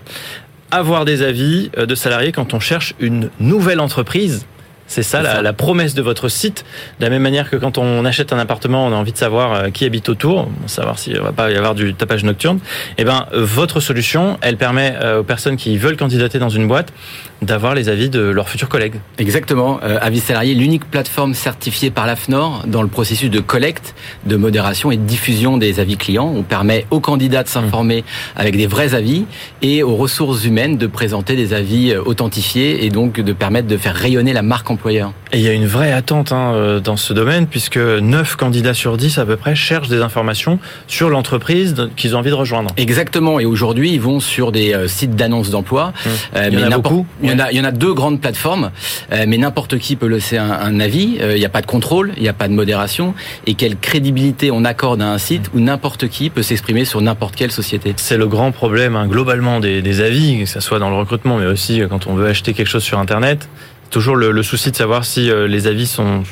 Avoir 0.72 1.04
des 1.04 1.22
avis 1.22 1.70
euh, 1.78 1.86
de 1.86 1.96
salariés 1.96 2.32
quand 2.32 2.54
on 2.54 2.62
cherche 2.62 2.94
une 3.02 3.30
nouvelle 3.42 3.82
entreprise. 3.82 4.46
C'est 4.88 5.04
ça, 5.04 5.42
la, 5.42 5.54
promesse 5.54 5.96
de 5.96 6.02
votre 6.02 6.30
site. 6.30 6.64
De 7.00 7.06
la 7.06 7.10
même 7.10 7.22
manière 7.22 7.50
que 7.50 7.56
quand 7.56 7.78
on 7.78 8.06
achète 8.06 8.34
un 8.34 8.38
appartement, 8.38 8.86
on 8.86 8.92
a 8.92 8.96
envie 8.96 9.12
de 9.12 9.18
savoir 9.18 9.54
euh, 9.54 9.70
qui 9.70 9.84
habite 9.86 10.10
autour, 10.10 10.48
savoir 10.68 11.00
s'il 11.00 11.14
ne 11.14 11.20
va 11.20 11.32
pas 11.32 11.50
y 11.52 11.56
avoir 11.56 11.74
du 11.74 11.94
tapage 11.96 12.24
nocturne. 12.24 12.60
Eh 12.98 13.04
ben, 13.04 13.26
votre 13.34 13.80
solution, 13.80 14.38
elle 14.42 14.58
permet 14.58 14.96
euh, 15.02 15.20
aux 15.20 15.24
personnes 15.24 15.58
qui 15.58 15.78
veulent 15.78 15.98
candidater 15.98 16.38
dans 16.38 16.50
une 16.50 16.68
boîte 16.68 16.94
d'avoir 17.42 17.76
les 17.76 17.90
avis 17.90 18.10
de 18.10 18.20
leurs 18.22 18.50
futurs 18.50 18.70
collègues. 18.70 18.96
Exactement. 19.18 19.80
Euh, 19.84 19.98
avis 20.02 20.20
salarié, 20.20 20.56
l'unique 20.56 20.86
plateforme 20.90 21.34
certifiée 21.34 21.92
par 21.92 22.06
l'AFNOR 22.06 22.64
dans 22.68 22.82
le 22.82 22.88
processus 22.88 23.30
de 23.30 23.40
collecte, 23.40 23.96
de 24.26 24.36
modération 24.36 24.92
et 24.92 24.98
de 24.98 25.04
diffusion 25.04 25.58
des 25.58 25.80
avis 25.80 25.98
clients. 25.98 26.32
On 26.36 26.44
permet 26.44 26.86
aux 26.92 27.00
candidats 27.00 27.44
de 27.44 27.50
s'informer 27.50 28.04
avec 28.36 28.58
des 28.58 28.68
vrais 28.68 28.94
avis 28.94 29.26
et 29.62 29.84
aux 29.84 29.96
ressources 29.96 30.46
humaines 30.46 30.78
de 30.78 30.88
présenter 30.88 31.36
des 31.36 31.54
avis 31.54 31.96
authentifiés 31.96 32.86
et 32.86 32.90
donc 32.90 33.20
de 33.20 33.34
permettre 33.34 33.68
de 33.68 33.78
faire 33.78 33.96
rayonner 33.96 34.34
la 34.34 34.42
marque 34.42 34.70
employeur. 34.70 35.14
Et 35.36 35.40
il 35.40 35.44
y 35.44 35.50
a 35.50 35.52
une 35.52 35.68
vraie 35.68 35.92
attente 35.92 36.32
hein, 36.32 36.54
euh, 36.54 36.80
dans 36.80 36.96
ce 36.96 37.12
domaine 37.12 37.46
puisque 37.46 37.76
9 37.76 38.38
candidats 38.38 38.74
sur 38.74 38.96
10 38.96 39.18
à 39.18 39.26
peu 39.26 39.36
près 39.36 39.54
cherchent 39.54 39.90
des 39.90 40.00
informations 40.00 40.60
sur 40.88 41.10
l'entreprise 41.10 41.76
qu'ils 41.98 42.16
ont 42.16 42.20
envie 42.20 42.30
de 42.30 42.36
rejoindre. 42.36 42.70
Exactement. 42.78 43.38
Et 43.42 43.46
aujourd'hui, 43.46 43.92
ils 43.92 44.00
vont 44.00 44.22
sur 44.22 44.54
des 44.54 44.74
euh, 44.74 44.88
sites 44.88 45.18
d'annonces 45.18 45.50
d'emploi. 45.50 45.90
Mmh. 45.90 46.10
Euh, 46.38 46.50
il 46.54 46.60
y 46.62 46.64
en 46.64 46.72
a 46.72 46.78
beaucoup. 46.78 47.06
Il 47.22 47.30
y 47.30 47.34
en 47.34 47.40
a, 47.40 47.52
il 47.52 47.58
y 47.58 47.60
en 47.60 47.66
a 47.66 47.74
deux 47.74 47.94
grandes 47.94 48.22
plateformes, 48.22 48.72
mais 49.12 49.38
n'importe 49.38 49.78
qui 49.78 49.98
peut 49.98 50.08
laisser 50.08 50.38
un, 50.38 50.52
un 50.52 50.80
avis. 50.80 51.18
Il 51.20 51.36
n'y 51.36 51.46
a 51.46 51.50
pas 51.50 51.62
de 51.62 51.66
contrôle, 51.66 52.14
il 52.16 52.24
n'y 52.24 52.30
a 52.30 52.34
pas 52.34 52.48
de 52.48 52.54
modération. 52.54 53.14
Et 53.46 53.56
quelle 53.56 53.76
crédibilité 53.76 54.52
on 54.52 54.64
accorde 54.64 55.02
à 55.02 55.12
un 55.12 55.18
site 55.18 55.52
où 55.54 55.60
n'importe 55.60 56.08
qui 56.08 56.30
peut 56.30 56.44
s'exprimer 56.44 56.86
sur 56.86 57.02
n'importe 57.02 57.36
quelle 57.36 57.52
société. 57.52 57.94
C'est 57.98 58.18
le 58.18 58.28
grand 58.28 58.54
problème 58.54 58.96
hein, 58.96 59.06
globalement 59.06 59.60
des, 59.60 59.82
des 59.82 60.00
avis, 60.00 60.40
que 60.40 60.46
ce 60.46 60.62
soit 60.62 60.80
dans 60.80 60.90
le 60.90 60.96
recrutement, 60.96 61.38
mais 61.38 61.46
aussi 61.46 61.82
quand 61.90 62.08
on 62.08 62.16
veut 62.16 62.28
acheter 62.28 62.54
quelque 62.54 62.70
chose 62.70 62.84
sur 62.84 63.00
Internet 63.00 63.50
toujours 63.90 64.16
le, 64.16 64.44
souci 64.44 64.72
de 64.72 64.76
savoir 64.76 65.06
si 65.06 65.30
euh, 65.30 65.48
les 65.48 65.68
avis 65.68 65.88
sont, 65.88 66.24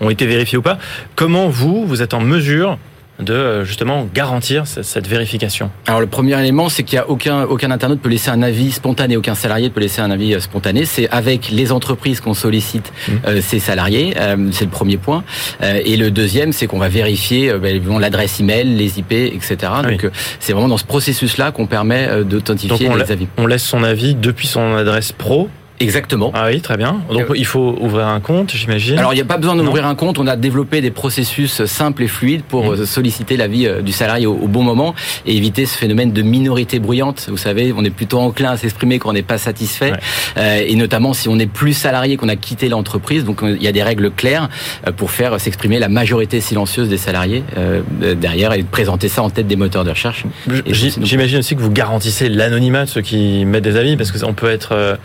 ont 0.00 0.10
été 0.10 0.26
vérifiés 0.26 0.58
ou 0.58 0.62
pas. 0.62 0.78
Comment 1.14 1.48
vous, 1.48 1.86
vous 1.86 2.02
êtes 2.02 2.14
en 2.14 2.20
mesure 2.20 2.78
de 3.18 3.32
euh, 3.32 3.64
justement 3.64 4.06
garantir 4.12 4.66
cette 4.66 5.06
vérification? 5.06 5.70
Alors 5.86 6.00
le 6.00 6.06
premier 6.06 6.38
élément, 6.38 6.68
c'est 6.68 6.82
qu'il 6.82 6.96
y 6.96 6.98
a 6.98 7.08
aucun 7.08 7.44
aucun 7.44 7.70
internaute 7.70 8.00
peut 8.00 8.10
laisser 8.10 8.28
un 8.28 8.42
avis 8.42 8.72
spontané, 8.72 9.16
aucun 9.16 9.34
salarié 9.34 9.70
peut 9.70 9.80
laisser 9.80 10.02
un 10.02 10.10
avis 10.10 10.34
euh, 10.34 10.40
spontané. 10.40 10.84
C'est 10.84 11.08
avec 11.08 11.48
les 11.50 11.72
entreprises 11.72 12.20
qu'on 12.20 12.34
sollicite 12.34 12.92
mmh. 13.08 13.40
ces 13.40 13.58
salariés. 13.58 14.14
c'est 14.52 14.64
le 14.64 14.70
premier 14.70 14.98
point. 14.98 15.24
et 15.62 15.96
le 15.96 16.10
deuxième, 16.10 16.52
c'est 16.52 16.66
qu'on 16.66 16.78
va 16.78 16.88
vérifier 16.88 17.52
ben, 17.54 17.80
l'adresse 17.98 18.40
email, 18.40 18.76
les 18.76 18.98
IP, 18.98 19.12
etc. 19.12 19.56
Donc 19.82 20.10
c'est 20.38 20.52
vraiment 20.52 20.68
dans 20.68 20.76
ce 20.76 20.84
processus-là 20.84 21.52
qu'on 21.52 21.66
permet 21.66 22.24
d'authentifier 22.24 22.90
les 22.94 23.12
avis. 23.12 23.28
On 23.38 23.46
laisse 23.46 23.64
son 23.64 23.82
avis 23.82 24.14
depuis 24.14 24.46
son 24.46 24.74
adresse 24.74 25.12
pro 25.12 25.48
Exactement. 25.80 26.30
Ah 26.34 26.46
oui, 26.46 26.60
très 26.60 26.76
bien. 26.76 27.02
Donc 27.10 27.26
il 27.34 27.44
faut 27.44 27.76
ouvrir 27.80 28.06
un 28.06 28.20
compte, 28.20 28.52
j'imagine. 28.54 28.98
Alors 28.98 29.12
il 29.12 29.16
n'y 29.16 29.22
a 29.22 29.26
pas 29.26 29.36
besoin 29.36 29.56
d'ouvrir 29.56 29.86
un 29.86 29.94
compte. 29.94 30.18
On 30.18 30.26
a 30.26 30.36
développé 30.36 30.80
des 30.80 30.90
processus 30.90 31.64
simples 31.66 32.04
et 32.04 32.08
fluides 32.08 32.42
pour 32.42 32.64
mmh. 32.64 32.74
euh, 32.74 32.86
solliciter 32.86 33.36
l'avis 33.36 33.66
euh, 33.66 33.82
du 33.82 33.92
salarié 33.92 34.26
au, 34.26 34.34
bon 34.46 34.62
moment 34.62 34.94
et 35.26 35.36
éviter 35.36 35.66
ce 35.66 35.76
phénomène 35.76 36.12
de 36.12 36.22
minorité 36.22 36.78
bruyante. 36.78 37.26
Vous 37.28 37.36
savez, 37.36 37.74
on 37.76 37.84
est 37.84 37.90
plutôt 37.90 38.18
enclin 38.18 38.52
à 38.52 38.56
s'exprimer 38.56 38.98
quand 38.98 39.10
on 39.10 39.12
n'est 39.12 39.22
pas 39.22 39.38
satisfait, 39.38 39.92
euh, 40.38 40.62
et 40.66 40.74
notamment 40.76 41.12
si 41.12 41.28
on 41.28 41.36
n'est 41.36 41.46
plus 41.46 41.74
salarié, 41.74 42.16
qu'on 42.16 42.28
a 42.28 42.36
quitté 42.36 42.68
l'entreprise. 42.68 43.24
Donc 43.24 43.40
il 43.42 43.62
y 43.62 43.68
a 43.68 43.72
des 43.72 43.82
règles 43.82 44.10
claires 44.10 44.48
pour 44.96 45.10
faire 45.10 45.38
s'exprimer 45.40 45.78
la 45.78 45.88
majorité 45.88 46.40
silencieuse 46.40 46.88
des 46.88 46.96
salariés 46.96 47.42
derrière 48.16 48.52
et 48.52 48.62
présenter 48.62 49.08
ça 49.08 49.22
en 49.22 49.30
tête 49.30 49.46
des 49.46 49.56
moteurs 49.56 49.84
de 49.84 49.90
recherche. 49.90 50.24
J'imagine 50.66 51.38
aussi 51.38 51.56
que 51.56 51.60
vous 51.60 51.70
garantissez 51.70 52.28
l'anonymat 52.28 52.84
de 52.84 52.90
ceux 52.90 53.02
qui 53.02 53.44
mettent 53.44 53.64
des 53.64 53.76
avis 53.76 53.96
parce 53.96 54.10
que 54.10 54.24
on 54.24 54.34
peut 54.34 54.50
être 54.50 54.98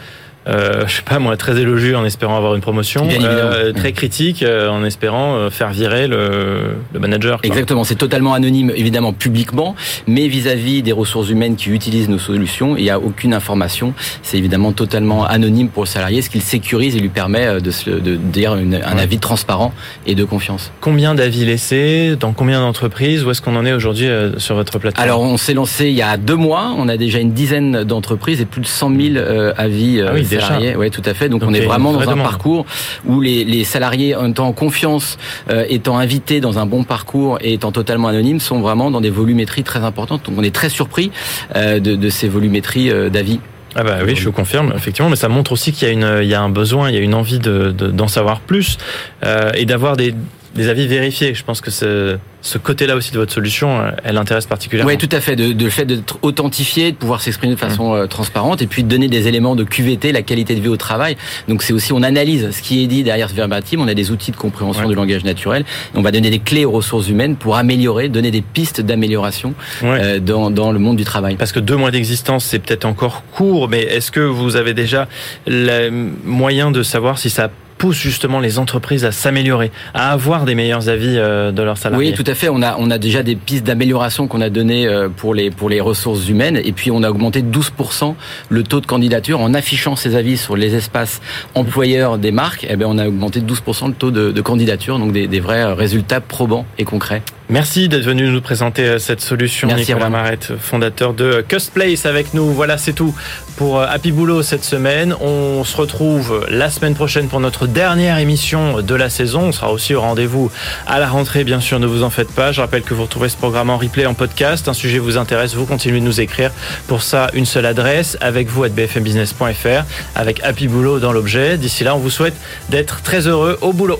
euh, 0.48 0.88
je 0.88 0.96
sais 0.96 1.02
pas 1.04 1.20
moi, 1.20 1.38
très 1.38 1.60
élogieux 1.60 1.96
en 1.96 2.04
espérant 2.04 2.36
avoir 2.36 2.56
une 2.56 2.62
promotion, 2.62 3.08
euh, 3.12 3.74
très 3.74 3.92
critique 3.92 4.42
euh, 4.42 4.70
en 4.70 4.84
espérant 4.84 5.36
euh, 5.36 5.50
faire 5.52 5.70
virer 5.70 6.08
le, 6.08 6.76
le 6.94 7.00
manager. 7.00 7.40
Exactement, 7.44 7.84
c'est 7.84 7.96
totalement 7.96 8.34
anonyme 8.34 8.72
évidemment 8.76 9.14
publiquement, 9.14 9.76
mais 10.08 10.28
vis-à-vis 10.28 10.82
des 10.82 10.94
ressources 10.94 11.30
humaines 11.30 11.56
qui 11.56 11.70
utilisent 11.70 12.10
nos 12.10 12.18
solutions, 12.18 12.76
il 12.76 12.84
n'y 12.84 12.90
a 12.90 13.00
aucune 13.00 13.36
information. 13.36 13.94
C'est 14.24 14.38
évidemment 14.38 14.72
totalement 14.72 15.26
anonyme 15.26 15.70
pour 15.70 15.84
le 15.84 15.88
salarié, 15.88 16.24
ce 16.24 16.30
qui 16.30 16.40
le 16.40 16.44
sécurise 16.44 16.96
et 16.96 17.00
lui 17.00 17.10
permet 17.10 17.62
de, 17.62 18.00
de 18.00 18.16
dire 18.16 18.56
une, 18.56 18.76
un 18.76 18.98
avis 18.98 19.20
transparent 19.20 19.74
et 20.08 20.16
de 20.16 20.24
confiance. 20.24 20.72
Combien 20.82 21.14
d'avis 21.14 21.46
laissés 21.46 22.16
Dans 22.20 22.34
combien 22.34 22.62
d'entreprises 22.62 23.24
Où 23.24 23.30
est-ce 23.30 23.42
qu'on 23.42 23.56
en 23.56 23.66
est 23.66 23.74
aujourd'hui 23.74 24.10
sur 24.38 24.56
votre 24.56 24.80
plateforme? 24.80 25.04
Alors 25.04 25.22
on 25.22 25.38
s'est 25.38 25.54
lancé 25.54 25.88
il 25.90 25.96
y 25.96 26.02
a 26.02 26.18
deux 26.18 26.36
mois, 26.36 26.74
on 26.78 26.90
a 26.90 26.98
déjà 26.98 27.20
une 27.20 27.34
dizaine 27.34 27.84
d'entreprises 27.84 28.42
et 28.42 28.46
plus 28.46 28.62
de 28.62 28.68
100 28.68 28.96
000 28.96 29.26
avis 29.56 30.02
ah 30.02 30.12
oui, 30.14 30.26
salariés. 30.40 30.76
Oui, 30.76 30.90
tout 30.90 31.02
à 31.06 31.14
fait. 31.14 31.30
Donc 31.30 31.44
on 31.44 31.54
est 31.54 31.62
vraiment 31.62 31.94
dans 31.94 32.10
un 32.10 32.18
parcours 32.18 32.66
où 33.06 33.22
les, 33.22 33.44
les, 33.44 33.64
salariés, 33.64 34.16
en 34.16 34.30
étant 34.30 34.48
en 34.48 34.54
confiance, 34.54 35.18
euh, 35.50 35.66
étant 35.70 35.98
invités 35.98 36.42
dans 36.42 36.60
un 36.60 36.66
bon 36.66 36.84
parcours 36.84 37.38
et 37.42 37.54
étant 37.54 37.72
totalement 37.72 38.08
anonymes, 38.08 38.40
sont 38.40 38.60
vraiment 38.60 38.92
dans 38.92 39.02
des 39.02 39.10
volumétries 39.10 39.64
très 39.64 39.80
importantes. 39.80 40.26
Donc 40.26 40.36
on 40.38 40.44
est 40.44 40.54
très 40.54 40.70
surpris 40.70 41.12
euh, 41.56 41.80
de, 41.80 41.96
de, 41.96 42.10
ces 42.10 42.28
volumétries 42.28 42.90
euh, 42.90 43.10
d'avis. 43.10 43.40
Ah 43.76 43.84
bah 43.84 44.00
oui, 44.06 44.16
je 44.16 44.30
confirme 44.30 44.74
effectivement, 44.76 45.10
mais 45.10 45.16
ça 45.16 45.30
montre 45.30 45.54
aussi 45.54 45.72
qu'il 45.72 45.88
y 45.88 45.92
a 45.92 45.94
une, 45.94 46.24
il 46.24 46.28
y 46.28 46.34
a 46.34 46.42
un 46.42 46.50
besoin, 46.50 46.90
il 46.90 46.96
y 46.96 46.98
a 46.98 47.02
une 47.02 47.14
envie 47.14 47.40
de 47.40 47.72
d'en 47.72 48.10
savoir 48.10 48.42
plus 48.42 48.78
euh, 49.24 49.52
et 49.56 49.66
d'avoir 49.66 49.96
des 49.96 50.14
des 50.56 50.68
avis 50.68 50.88
vérifiés. 50.88 51.34
Je 51.34 51.44
pense 51.44 51.62
que 51.62 51.72
ce, 51.72 52.18
ce 52.42 52.58
côté-là 52.58 52.96
aussi 52.96 53.12
de 53.12 53.18
votre 53.18 53.32
solution, 53.32 53.80
euh, 53.80 53.92
elle 54.04 54.18
intéresse 54.18 54.46
particulièrement. 54.46 54.92
Oui, 54.92 54.98
tout 54.98 55.10
à 55.12 55.22
fait. 55.22 55.36
De, 55.36 55.54
de 55.54 55.64
le 55.64 55.70
fait 55.70 55.86
d'être 55.86 56.20
authentifié, 56.22 56.92
de 56.92 56.98
pouvoir 56.98 57.22
s'exprimer 57.22 57.54
de 57.54 57.60
façon 57.60 57.94
mmh. 57.94 57.98
euh, 57.98 58.08
transparente, 58.08 58.62
et 58.62 58.68
puis 58.68 58.84
de 58.84 58.90
donner 58.90 59.08
des 59.08 59.28
éléments 59.28 59.56
de 59.56 59.64
QVT, 59.64 60.12
la 60.12 60.22
qualité 60.22 60.56
de 60.56 60.62
vie 60.62 60.68
au 60.68 60.78
travail. 60.78 61.16
Donc 61.48 61.64
c'est 61.64 61.74
aussi, 61.74 61.94
on 61.94 62.04
analyse 62.04 62.52
ce 62.52 62.62
qui 62.62 62.84
est 62.84 62.88
dit 62.88 63.04
derrière 63.04 63.30
ce 63.30 63.36
verbatim. 63.36 63.80
On 63.80 63.88
a 63.88 63.94
des 63.94 64.12
outils 64.12 64.32
de 64.32 64.38
compréhension 64.38 64.88
du 64.88 64.96
langage 64.96 65.24
naturel. 65.24 65.64
on 65.96 66.02
va 66.02 66.12
donner 66.12 66.30
des 66.30 66.40
clés 66.40 66.66
aux 66.66 66.72
ressources 66.72 67.08
humaines 67.08 67.36
pour 67.36 67.56
améliorer, 67.56 68.10
donner 68.10 68.32
des 68.32 68.42
pistes 68.42 68.82
d'amélioration 68.82 69.54
euh, 69.84 70.20
dans, 70.20 70.52
dans 70.52 70.72
le 70.72 70.80
monde 70.80 70.98
du 70.98 71.06
travail. 71.06 71.36
Parce 71.36 71.52
que 71.52 71.60
deux 71.60 71.78
mois 71.78 71.92
d'existence, 71.92 72.46
c'est 72.46 72.60
peut-être 72.60 72.86
encore 72.86 73.24
court, 73.32 73.70
mais 73.70 73.84
est-ce 73.84 74.12
que 74.12 74.20
vous 74.20 74.56
avez 74.56 74.74
déjà 74.74 75.08
le 75.48 75.90
moyen 76.26 76.72
de 76.72 76.84
savoir 76.84 77.18
si 77.18 77.30
ça 77.30 77.50
pousse 77.82 77.98
justement 77.98 78.40
les 78.40 78.60
entreprises 78.60 79.06
à 79.06 79.12
s'améliorer, 79.12 79.72
à 79.96 80.12
avoir 80.12 80.46
des 80.46 80.54
meilleurs 80.54 80.88
avis 80.88 81.16
euh, 81.18 81.52
de 81.52 81.64
leurs 81.64 81.80
salariés. 81.80 82.12
Oui, 82.12 82.14
tout 82.14 82.30
à 82.30 82.36
fait. 82.36 82.48
On 82.48 82.62
a, 82.62 82.76
on 82.78 82.92
a 82.92 83.00
déjà 83.00 83.24
des 83.24 83.36
pistes 83.36 83.66
d'amélioration 83.66 84.28
qu'on 84.28 84.40
a 84.40 84.52
données 84.52 84.86
euh, 84.86 85.10
pour 85.10 85.34
les, 85.34 85.50
pour 85.50 85.68
les 85.68 85.82
ressources 85.82 86.30
humaines. 86.30 86.62
Et 86.64 86.74
puis, 86.74 86.92
on 86.92 87.02
a 87.02 87.10
augmenté 87.10 87.42
de 87.42 87.52
12% 87.52 88.14
le 88.50 88.62
taux 88.62 88.82
de 88.82 88.86
candidature 88.86 89.42
en 89.42 89.56
affichant 89.56 89.96
ces 89.96 90.16
avis 90.16 90.38
sur 90.38 90.56
les 90.56 90.76
espaces 90.76 91.22
employeurs 91.56 92.20
des 92.20 92.32
marques. 92.32 92.68
Eh 92.70 92.76
bien, 92.76 92.86
on 92.88 93.00
a 93.00 93.08
augmenté 93.08 93.42
de 93.42 93.52
12% 93.52 93.88
le 93.88 93.94
taux 93.96 94.12
de, 94.12 94.42
candidature. 94.42 95.00
Donc, 95.00 95.12
des, 95.12 95.26
des 95.26 95.40
vrais 95.40 95.74
résultats 95.74 96.22
probants 96.22 96.68
et 96.78 96.84
concrets. 96.84 97.24
Merci 97.52 97.90
d'être 97.90 98.06
venu 98.06 98.30
nous 98.30 98.40
présenter 98.40 98.84
euh, 98.84 98.98
cette 98.98 99.20
solution, 99.20 99.68
Merci 99.68 99.92
Nicolas 99.92 100.08
Marette, 100.08 100.54
fondateur 100.58 101.14
de 101.14 101.44
Custplace 101.46 102.06
avec 102.06 102.34
nous. 102.34 102.54
Voilà, 102.54 102.78
c'est 102.78 102.94
tout 102.94 103.14
pour 103.58 103.82
euh, 103.82 103.88
Happy 103.90 104.14
Boulot 104.14 104.42
cette 104.42 104.64
semaine. 104.64 105.14
On 105.20 105.66
se 105.66 105.76
retrouve 105.76 106.48
la 106.50 106.70
semaine 106.70 106.96
prochaine 106.96 107.28
pour 107.28 107.42
notre 107.42 107.68
dernière 107.68 108.20
émission 108.20 108.82
de 108.82 108.96
la 108.96 109.10
saison. 109.10 109.48
On 109.48 109.52
sera 109.52 109.70
aussi 109.74 109.94
au 109.94 110.00
rendez-vous 110.00 110.50
à 110.88 110.98
la 110.98 111.10
rentrée, 111.10 111.44
bien 111.44 111.60
sûr, 111.60 111.78
ne 111.82 111.88
vous 111.88 112.04
en 112.04 112.10
faites 112.10 112.32
pas. 112.32 112.54
Je 112.54 112.62
rappelle 112.62 112.84
que 112.84 112.94
vous 112.94 113.04
retrouvez 113.04 113.28
ce 113.28 113.36
programme 113.36 113.70
en 113.70 113.78
replay, 113.78 114.06
en 114.06 114.14
podcast. 114.14 114.70
Un 114.70 114.74
sujet 114.74 115.00
vous 115.00 115.18
intéresse, 115.18 115.54
vous 115.54 115.66
continuez 115.66 116.00
de 116.00 116.06
nous 116.06 116.22
écrire. 116.22 116.52
Pour 116.88 117.02
ça, 117.02 117.30
une 117.34 117.46
seule 117.46 117.66
adresse, 117.66 118.18
avec 118.22 118.48
vous 118.48 118.64
à 118.64 118.70
bfmbusiness.fr, 118.70 119.84
avec 120.16 120.42
Happy 120.42 120.70
Boulot 120.70 121.00
dans 121.00 121.12
l'objet. 121.12 121.58
D'ici 121.58 121.84
là, 121.84 121.98
on 121.98 122.00
vous 122.00 122.12
souhaite 122.12 122.36
d'être 122.70 123.02
très 123.02 123.28
heureux 123.28 123.58
au 123.60 123.74
boulot. 123.74 124.00